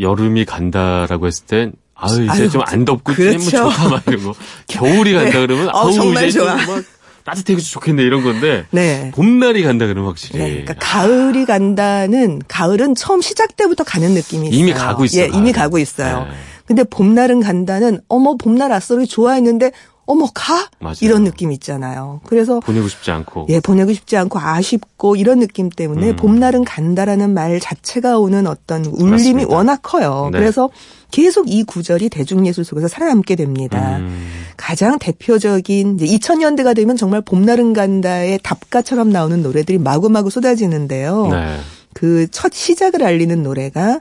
여름이 0.01 0.45
간다라고 0.45 1.27
했을 1.29 1.47
땐 1.47 1.73
아유 1.95 2.25
이제 2.25 2.49
좀 2.49 2.62
안 2.66 2.85
덥고 2.85 3.12
그렇죠. 3.14 3.62
뭐 3.62 3.71
좋다 3.73 3.88
막거 3.88 4.35
겨울이 4.66 5.12
간다 5.14 5.31
네. 5.38 5.47
그러면 5.47 5.68
어, 5.68 5.79
아우 5.79 5.92
정말 5.92 6.27
이제 6.29 6.40
좋아. 6.40 6.57
좀막 6.59 6.85
따뜻해서 7.25 7.61
좋겠네 7.63 8.03
이런 8.03 8.23
건데 8.23 8.67
네. 8.71 9.11
봄날이 9.15 9.63
간다 9.63 9.87
그러면 9.87 10.07
확실히 10.11 10.39
네, 10.39 10.49
그러니까 10.51 10.75
가을이 10.79 11.45
간다는 11.45 12.41
가을은 12.49 12.95
처음 12.95 13.21
시작 13.21 13.57
때부터 13.57 13.85
가는 13.85 14.11
느낌이 14.13 14.49
있어요. 14.49 14.61
이미 14.61 14.73
가고 14.73 15.05
있어요, 15.05 15.25
예, 15.25 15.29
이미. 15.33 15.53
가고 15.53 15.79
있어요. 15.79 16.25
네. 16.25 16.31
근데 16.67 16.85
봄날은 16.85 17.41
간다는 17.41 18.01
어머 18.09 18.37
봄날 18.37 18.73
아싸리 18.73 19.07
좋아했는데 19.07 19.73
어머 20.05 20.27
가 20.35 20.69
맞아요. 20.81 20.97
이런 21.01 21.25
느낌 21.25 21.53
있잖아요. 21.53 22.21
그래서 22.27 22.61
보내고 22.61 22.88
싶지 22.88 23.11
않고 23.11 23.47
예, 23.51 23.61
보내고 23.61 23.93
싶지 23.93 24.17
않고 24.17 24.38
아쉽고 24.38 25.17
이런 25.17 25.38
느낌 25.38 25.71
때문에 25.71 26.11
음. 26.11 26.17
봄날은 26.17 26.65
간다라는 26.65 27.33
말 27.35 27.61
자체가 27.61 28.19
오는 28.19 28.47
어떤 28.47 28.85
울림이 28.85 29.11
맞습니다. 29.11 29.55
워낙 29.55 29.81
커요. 29.83 30.31
네. 30.33 30.38
그래서 30.38 30.71
계속 31.12 31.51
이 31.51 31.62
구절이 31.62 32.09
대중예술 32.09 32.65
속에서 32.65 32.88
살아남게 32.88 33.37
됩니다. 33.37 33.99
음, 33.99 34.29
가장 34.57 34.99
대표적인 34.99 36.01
이제 36.01 36.07
2000년대가 36.07 36.75
되면 36.75 36.97
정말 36.97 37.21
봄날은 37.21 37.73
간다의 37.73 38.41
답가처럼 38.43 39.11
나오는 39.11 39.43
노래들이 39.43 39.79
마구마구 39.79 40.31
쏟아지는데요. 40.31 41.29
네. 41.29 41.59
그첫 41.95 42.55
시작을 42.55 43.05
알리는 43.05 43.43
노래가 43.43 44.01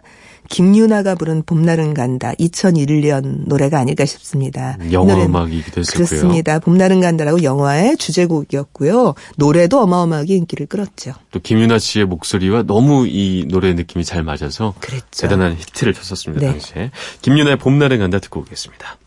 김유나가 0.52 1.16
부른 1.16 1.44
봄날은 1.44 1.94
간다 1.94 2.34
2001년 2.34 3.48
노래가 3.48 3.80
아닐까 3.80 4.06
싶습니다. 4.06 4.78
이 4.84 4.92
영화 4.92 5.16
음악이기도 5.16 5.80
했었고요. 5.80 6.06
그렇습니다. 6.06 6.60
봄날은 6.60 7.00
간다라고 7.00 7.42
영화의 7.42 7.96
주제곡이었고요. 7.96 9.16
노래도 9.38 9.80
어마어마하게 9.82 10.36
인기를 10.36 10.68
끌었죠. 10.68 11.14
또 11.32 11.40
김윤아 11.40 11.80
씨의 11.80 12.06
목소리와 12.06 12.64
너무 12.64 13.08
이 13.08 13.46
노래 13.48 13.74
느낌이 13.74 14.04
잘 14.04 14.24
맞아서 14.24 14.74
그랬죠. 14.82 15.22
대단한 15.22 15.54
히트를 15.54 15.94
쳤었습니다 15.94 16.46
네. 16.46 16.52
당시에 16.52 16.92
김윤아의 17.22 17.58
봄날은 17.58 18.00
간다 18.00 18.20
듣고 18.20 18.42
오겠습니다. 18.42 18.98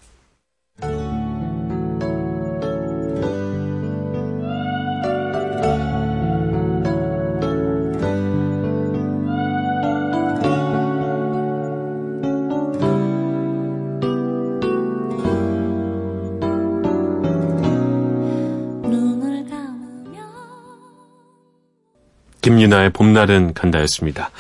김윤아의 22.44 22.90
봄날은 22.90 23.54
간다였습니다. 23.54 24.30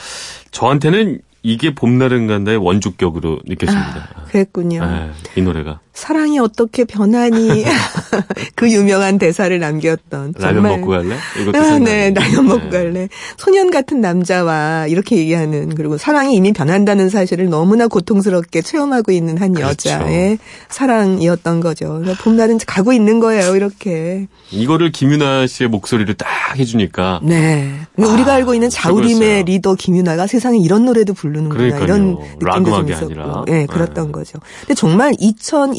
저한테는 0.50 1.20
이게 1.42 1.74
봄날은 1.74 2.26
간다의 2.26 2.58
원조격으로 2.58 3.40
느껴집니다. 3.46 4.08
그랬군요. 4.28 4.84
네, 4.84 5.10
이 5.36 5.42
노래가 5.42 5.80
사랑이 5.94 6.40
어떻게 6.40 6.84
변하니 6.84 7.64
그 8.56 8.70
유명한 8.70 9.16
대사를 9.16 9.56
남겼던 9.58 10.34
라면 10.38 10.54
정말 10.54 10.78
먹고 10.78 10.90
갈래? 10.90 11.16
이것도 11.40 11.58
아. 11.58 11.78
네, 11.78 12.10
라면 12.12 12.46
먹고 12.46 12.64
네. 12.64 12.70
갈래. 12.70 13.08
소년 13.36 13.70
같은 13.70 14.00
남자와 14.00 14.88
이렇게 14.88 15.16
얘기하는 15.16 15.74
그리고 15.76 15.96
사랑이 15.96 16.34
이미 16.34 16.52
변한다는 16.52 17.08
사실을 17.08 17.48
너무나 17.48 17.86
고통스럽게 17.86 18.62
체험하고 18.62 19.12
있는 19.12 19.38
한 19.38 19.52
그렇죠. 19.54 19.90
여자의 19.90 20.38
사랑이었던 20.68 21.60
거죠. 21.60 22.02
봄날은 22.22 22.58
가고 22.66 22.92
있는 22.92 23.20
거예요, 23.20 23.54
이렇게. 23.54 24.26
이거를 24.50 24.90
김윤아 24.90 25.46
씨의 25.46 25.68
목소리를 25.70 26.12
딱 26.14 26.58
해주니까 26.58 27.20
네. 27.22 27.72
아, 27.98 28.06
우리가 28.06 28.34
알고 28.34 28.54
있는 28.54 28.68
자우림의. 28.68 29.44
리더 29.44 29.74
김윤아가 29.74 30.26
세상에 30.26 30.58
이런 30.58 30.84
노래도 30.84 31.14
부르는구나 31.14 31.56
그러니까요. 31.56 31.84
이런 31.84 32.16
느낌도 32.40 32.46
락좀 32.46 32.88
있었고. 32.90 33.44
예, 33.48 33.66
그랬던 33.66 34.06
네. 34.06 34.12
거죠. 34.12 34.38
근데 34.60 34.74
정말 34.74 35.12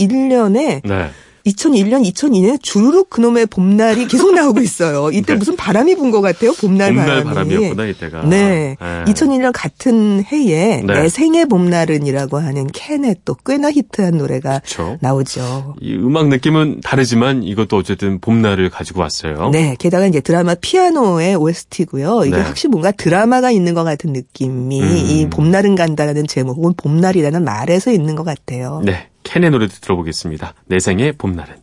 2001년에 0.08 0.82
네. 0.84 1.10
2001년, 1.46 2.04
2002년에 2.12 2.60
주르륵 2.60 3.12
그놈의 3.12 3.46
봄날이 3.46 4.08
계속 4.08 4.34
나오고 4.34 4.62
있어요. 4.62 5.12
이때 5.12 5.34
네. 5.34 5.36
무슨 5.38 5.56
바람이 5.56 5.94
분 5.96 6.10
것 6.10 6.22
같아요. 6.22 6.54
봄날, 6.54 6.92
봄날 6.92 7.24
바람이. 7.24 7.54
바람이었구나 7.54 7.86
이때가. 7.86 8.24
네. 8.26 8.76
2001년 8.80 9.52
같은 9.54 10.24
해에 10.24 10.82
네. 10.82 11.02
내 11.02 11.08
생의 11.08 11.46
봄날은이라고 11.46 12.40
하는 12.40 12.66
캔의 12.74 13.18
또 13.26 13.36
꽤나 13.46 13.72
히트한 13.72 14.18
노래가 14.18 14.62
그렇죠. 14.66 14.98
나오죠. 15.02 15.76
이 15.82 15.94
음악 15.94 16.30
느낌은 16.30 16.82
다르지만 16.84 17.44
이것도 17.44 17.78
어쨌든 17.78 18.20
봄날을 18.20 18.72
가지고 18.72 19.02
왔어요. 19.02 19.50
네, 19.52 19.76
게다가 19.78 20.08
이제 20.08 20.22
드라마 20.22 20.56
피아노의 20.56 21.36
OST고요. 21.36 22.26
이게 22.26 22.38
네. 22.38 22.42
확실히 22.42 22.72
뭔가 22.72 22.90
드라마가 22.90 23.52
있는 23.52 23.76
것 23.76 23.84
같은 23.84 24.14
느낌이 24.14 24.82
음. 24.82 24.96
이 24.98 25.28
봄날은 25.30 25.76
간다라는 25.76 26.26
제목 26.26 26.58
혹은 26.58 26.74
봄날이라는 26.76 27.44
말에서 27.44 27.92
있는 27.92 28.16
것 28.16 28.24
같아요. 28.24 28.82
네. 28.84 29.10
캔의 29.26 29.50
노래도 29.50 29.74
들어보겠습니다. 29.82 30.54
내 30.68 30.80
생의 30.80 31.12
봄날은. 31.14 31.56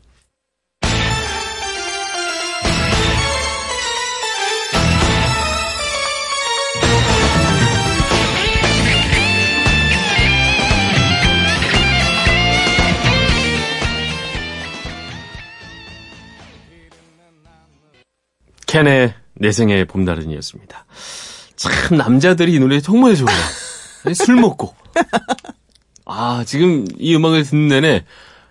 캔의 18.67 19.15
내 19.35 19.53
생의 19.53 19.87
봄날은이었습니다. 19.87 20.85
참 21.57 21.97
남자들이 21.97 22.55
이 22.55 22.59
노래 22.59 22.81
정말 22.81 23.15
좋아요. 23.17 23.37
술 24.15 24.37
먹고. 24.37 24.75
아 26.15 26.45
지금 26.47 26.87
이 26.99 27.15
음악을 27.17 27.45
듣는 27.45 27.69
내내 27.69 28.05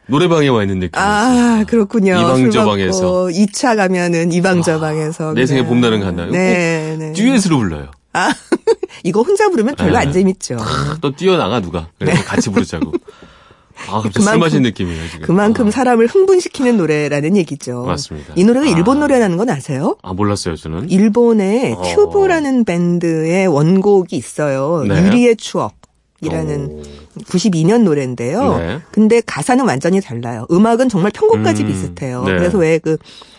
노래방에 0.08 0.48
와 0.50 0.64
있는 0.64 0.80
느낌이었어요. 0.80 1.62
아, 1.62 1.64
그렇군요. 1.66 2.14
이방저방에서. 2.20 2.90
아, 2.90 2.92
술 2.92 3.06
먹고 3.06 3.30
2차 3.30 3.76
가면은 3.78 4.32
이방저방에서. 4.34 5.34
내 5.34 5.46
생의 5.46 5.64
그냥. 5.64 5.70
봄날은. 5.82 6.00
이거 6.02 6.26
네, 6.32 6.98
네. 7.00 7.14
듀엣으로 7.14 7.58
불러요. 7.60 7.92
아, 8.14 8.30
이거 9.06 9.22
혼자 9.22 9.48
부르면 9.50 9.76
별로 9.76 9.94
네. 9.94 9.98
안 10.00 10.12
재밌죠. 10.12 10.58
또 11.00 11.16
뛰어나가 11.16 11.62
누가. 11.62 11.88
그래서 11.98 12.24
같이 12.26 12.50
부르자고. 12.50 12.92
아, 13.88 14.02
그만큼- 14.14 14.40
마신 14.40 14.62
느낌이에요, 14.64 15.08
지금. 15.10 15.26
그만큼 15.26 15.68
아, 15.70 15.72
사람을 15.72 16.08
흥분시키는 16.08 16.78
노래라는 16.78 17.38
얘기죠. 17.38 17.86
맞습니다. 17.86 18.34
이 18.36 18.44
노래가 18.44 18.66
아. 18.66 18.70
일본 18.70 19.00
노래라는 19.00 19.38
건 19.38 19.50
아세요? 19.50 19.96
아, 20.04 20.14
몰랐어요, 20.14 20.56
저는. 20.56 20.90
일본의 20.90 21.74
어. 21.74 21.82
튜브라는 21.96 22.66
밴드의 22.66 23.48
원곡이 23.48 24.16
있어요. 24.18 24.84
네. 24.88 25.04
유리의 25.06 25.38
추억 25.38 25.76
이라는 26.24 26.66
오. 26.70 26.84
92년 27.26 27.84
노래인데요. 27.84 28.58
네. 28.58 28.80
근데 28.92 29.22
가사는 29.22 29.64
완전히 29.66 30.02
달라요. 30.02 30.46
음악은 30.52 30.90
정말 30.90 31.12
편곡까지 31.12 31.64
음, 31.64 31.68
비슷해요. 31.68 32.24
네. 32.24 32.36
그래서 32.36 32.58
왜 32.58 32.80
그 32.80 32.98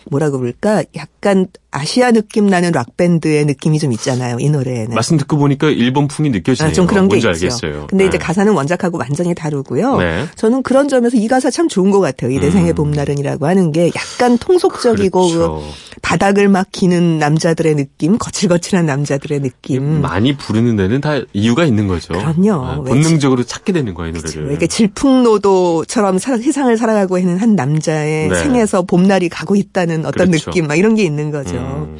뭐라고 0.09 0.39
그럴까? 0.39 0.83
약간 0.95 1.47
아시아 1.71 2.11
느낌 2.11 2.47
나는 2.47 2.71
락 2.71 2.97
밴드의 2.97 3.45
느낌이 3.45 3.79
좀 3.79 3.91
있잖아요. 3.93 4.37
이 4.39 4.49
노래에는. 4.49 4.93
말씀 4.93 5.17
듣고 5.17 5.37
보니까 5.37 5.69
일본 5.69 6.07
풍이 6.07 6.29
느껴지네요. 6.29 6.69
아, 6.69 6.73
좀 6.73 6.85
그런 6.85 7.07
게 7.09 7.17
있죠. 7.17 7.29
알겠어요. 7.29 7.87
근데 7.89 8.05
이제 8.05 8.17
네. 8.17 8.23
가사는 8.23 8.51
원작하고 8.53 8.97
완전히 8.97 9.33
다르고요. 9.33 9.97
네. 9.97 10.25
저는 10.35 10.63
그런 10.63 10.87
점에서 10.87 11.17
이 11.17 11.27
가사 11.27 11.49
참 11.49 11.67
좋은 11.67 11.89
것 11.89 11.99
같아요. 11.99 12.31
이 12.31 12.39
내생의 12.39 12.73
음. 12.73 12.75
봄날은이라고 12.75 13.47
하는 13.47 13.71
게 13.71 13.91
약간 13.95 14.37
통속적이고 14.37 15.27
그렇죠. 15.27 15.63
그 15.95 15.99
바닥을 16.01 16.47
막 16.49 16.67
기는 16.71 17.17
남자들의 17.17 17.75
느낌, 17.75 18.17
거칠거칠한 18.17 18.85
남자들의 18.85 19.39
느낌. 19.41 20.01
많이 20.01 20.35
부르는 20.35 20.75
데는 20.75 21.01
다 21.01 21.21
이유가 21.33 21.65
있는 21.65 21.87
거죠. 21.87 22.13
그럼요. 22.13 22.65
아, 22.65 22.79
왜 22.83 22.89
본능적으로 22.89 23.43
찾게 23.63 23.71
되는 23.73 23.93
거예요, 23.93 24.09
이 24.09 24.13
그렇죠. 24.13 24.39
노래를. 24.39 24.51
이렇게 24.51 24.67
질풍노도처럼 24.67 26.19
살- 26.19 26.37
세상을 26.41 26.75
살아가고 26.77 27.17
있는 27.17 27.37
한 27.37 27.55
남자의 27.55 28.27
네. 28.29 28.35
생에서 28.35 28.83
봄날이 28.83 29.29
가고 29.29 29.55
있다는 29.55 30.05
어떤 30.05 30.27
그렇죠. 30.27 30.51
느낌, 30.51 30.67
막 30.67 30.75
이런 30.75 30.95
게 30.95 31.03
있는 31.03 31.31
거죠. 31.31 31.55
음. 31.55 31.97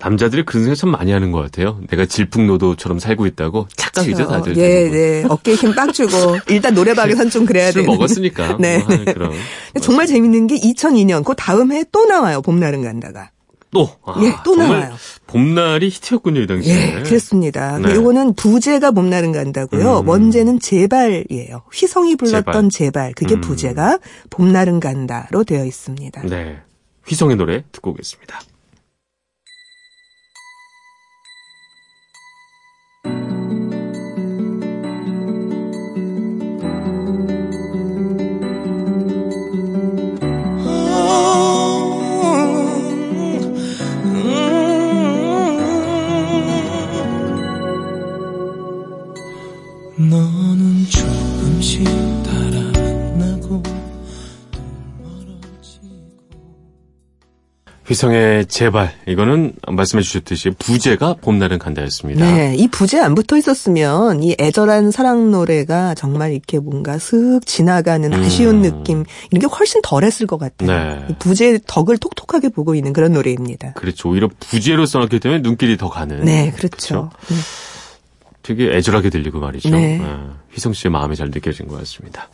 남자들이 0.00 0.44
그런 0.44 0.64
생각 0.64 0.76
참 0.76 0.90
많이 0.90 1.12
하는 1.12 1.32
것 1.32 1.40
같아요. 1.40 1.80
내가 1.88 2.04
질풍노도처럼 2.04 2.98
살고 2.98 3.24
있다고 3.26 3.68
착각이죠, 3.74 4.26
다들. 4.28 4.54
예. 4.58 4.90
네. 4.90 5.24
어깨에 5.26 5.54
힘 5.54 5.74
빡 5.74 5.94
주고 5.94 6.36
일단 6.50 6.74
노래방에선 6.74 7.30
좀 7.30 7.46
그래야 7.46 7.70
술 7.72 7.82
되는. 7.82 7.94
먹었으니까. 7.96 8.58
네, 8.60 8.78
뭐 8.80 8.88
네. 8.96 9.04
그런. 9.14 9.32
정말 9.80 10.06
재밌는 10.06 10.46
게 10.48 10.56
2002년 10.56 11.24
그 11.24 11.32
다음 11.36 11.72
해에 11.72 11.84
또 11.90 12.04
나와요. 12.04 12.42
봄날은 12.42 12.82
간다가. 12.82 13.30
또. 13.74 13.90
아, 14.04 14.14
예, 14.22 14.32
또 14.44 14.56
나와요. 14.56 14.94
봄날이 15.26 15.88
히트였군요, 15.88 16.40
이 16.40 16.46
당시에. 16.46 16.74
예, 16.74 17.02
그렇습니다. 17.02 17.78
네. 17.78 17.92
이거는 17.92 18.34
부제가 18.34 18.92
봄날은 18.92 19.32
간다고요. 19.32 20.00
음. 20.00 20.08
원제는 20.08 20.60
제발이에요. 20.60 21.62
휘성이 21.72 22.16
불렀던 22.16 22.70
제발. 22.70 23.12
그게 23.14 23.34
음. 23.34 23.40
부제가 23.42 23.98
봄날은 24.30 24.80
간다로 24.80 25.44
되어 25.44 25.66
있습니다. 25.66 26.22
네. 26.22 26.58
휘성의 27.06 27.36
노래 27.36 27.64
듣고 27.72 27.90
오겠습니다. 27.90 28.40
휘성의 57.94 58.46
제발. 58.46 58.92
이거는 59.06 59.54
말씀해 59.68 60.02
주셨듯이 60.02 60.50
부제가 60.58 61.14
봄날은 61.20 61.58
간다였습니다. 61.58 62.24
네, 62.24 62.56
이 62.56 62.66
부제 62.66 63.00
안 63.00 63.14
붙어 63.14 63.36
있었으면 63.36 64.22
이 64.22 64.34
애절한 64.40 64.90
사랑 64.90 65.30
노래가 65.30 65.94
정말 65.94 66.32
이렇게 66.32 66.58
뭔가 66.58 66.98
슥 66.98 67.40
지나가는 67.46 68.12
아쉬운 68.12 68.56
음. 68.56 68.62
느낌 68.62 69.04
이런 69.30 69.40
게 69.40 69.46
훨씬 69.46 69.80
덜했을 69.82 70.26
것 70.26 70.38
같아요. 70.38 70.70
네. 70.70 71.06
이 71.08 71.14
부제 71.18 71.58
덕을 71.66 71.98
톡톡하게 71.98 72.48
보고 72.48 72.74
있는 72.74 72.92
그런 72.92 73.12
노래입니다. 73.12 73.74
그렇죠. 73.74 74.10
오히려 74.10 74.28
부제로 74.40 74.86
써놨기 74.86 75.20
때문에 75.20 75.42
눈길이 75.42 75.76
더 75.76 75.88
가는. 75.88 76.24
네, 76.24 76.52
그렇죠. 76.56 77.10
네. 77.28 77.36
되게 78.42 78.76
애절하게 78.76 79.08
들리고 79.10 79.38
말이죠. 79.38 79.70
네. 79.70 80.00
어, 80.02 80.36
휘성 80.52 80.72
씨의 80.72 80.90
마음이 80.90 81.16
잘 81.16 81.30
느껴진 81.30 81.68
것 81.68 81.78
같습니다. 81.78 82.28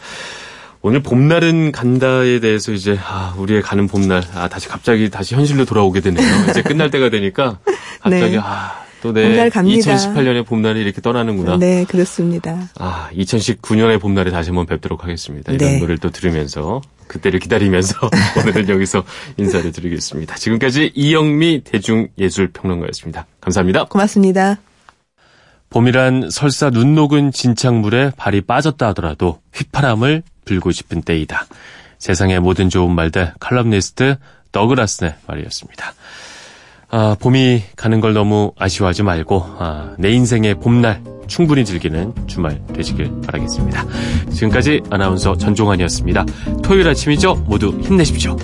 오늘 0.82 1.02
봄날은 1.02 1.72
간다에 1.72 2.40
대해서 2.40 2.72
이제 2.72 2.98
아, 3.04 3.34
우리의 3.36 3.60
가는 3.62 3.86
봄날 3.86 4.22
아 4.34 4.48
다시 4.48 4.68
갑자기 4.68 5.10
다시 5.10 5.34
현실로 5.34 5.64
돌아오게 5.66 6.00
되네요. 6.00 6.26
이제 6.50 6.62
끝날 6.62 6.90
때가 6.90 7.10
되니까 7.10 7.58
갑자기 8.00 8.32
네. 8.32 8.38
아, 8.42 8.82
또내 9.02 9.28
봄날 9.28 9.50
갑니다. 9.50 9.94
2018년의 9.94 10.46
봄날이 10.46 10.80
이렇게 10.80 11.00
떠나는구나. 11.02 11.58
네, 11.58 11.84
그렇습니다. 11.84 12.70
아, 12.78 13.10
2019년의 13.14 14.00
봄날에 14.00 14.30
다시 14.30 14.50
한번 14.50 14.66
뵙도록 14.66 15.04
하겠습니다. 15.04 15.52
이런 15.52 15.70
네. 15.70 15.78
노래를 15.78 15.98
또 15.98 16.10
들으면서 16.10 16.80
그때를 17.08 17.40
기다리면서 17.40 18.08
오늘은 18.38 18.68
여기서 18.68 19.04
인사를 19.36 19.70
드리겠습니다. 19.72 20.36
지금까지 20.36 20.92
이영미 20.94 21.62
대중예술평론가였습니다. 21.64 23.26
감사합니다. 23.40 23.84
고맙습니다. 23.84 24.58
봄이란 25.70 26.30
설사 26.30 26.68
눈 26.68 26.94
녹은 26.96 27.30
진창물에 27.30 28.12
발이 28.16 28.42
빠졌다 28.42 28.88
하더라도 28.88 29.40
휘파람을 29.54 30.24
불고 30.44 30.72
싶은 30.72 31.02
때이다. 31.02 31.46
세상의 31.98 32.40
모든 32.40 32.68
좋은 32.68 32.92
말들 32.92 33.32
칼럼니스트 33.38 34.16
더그라스의 34.50 35.14
말이었습니다. 35.26 35.94
아, 36.90 37.16
봄이 37.20 37.62
가는 37.76 38.00
걸 38.00 38.14
너무 38.14 38.52
아쉬워하지 38.58 39.04
말고 39.04 39.44
아, 39.60 39.94
내 39.96 40.10
인생의 40.10 40.56
봄날 40.56 41.04
충분히 41.28 41.64
즐기는 41.64 42.12
주말 42.26 42.60
되시길 42.74 43.20
바라겠습니다. 43.24 43.84
지금까지 44.32 44.80
아나운서 44.90 45.36
전종환이었습니다. 45.36 46.26
토요일 46.64 46.88
아침이죠? 46.88 47.36
모두 47.46 47.78
힘내십시오. 47.80 48.36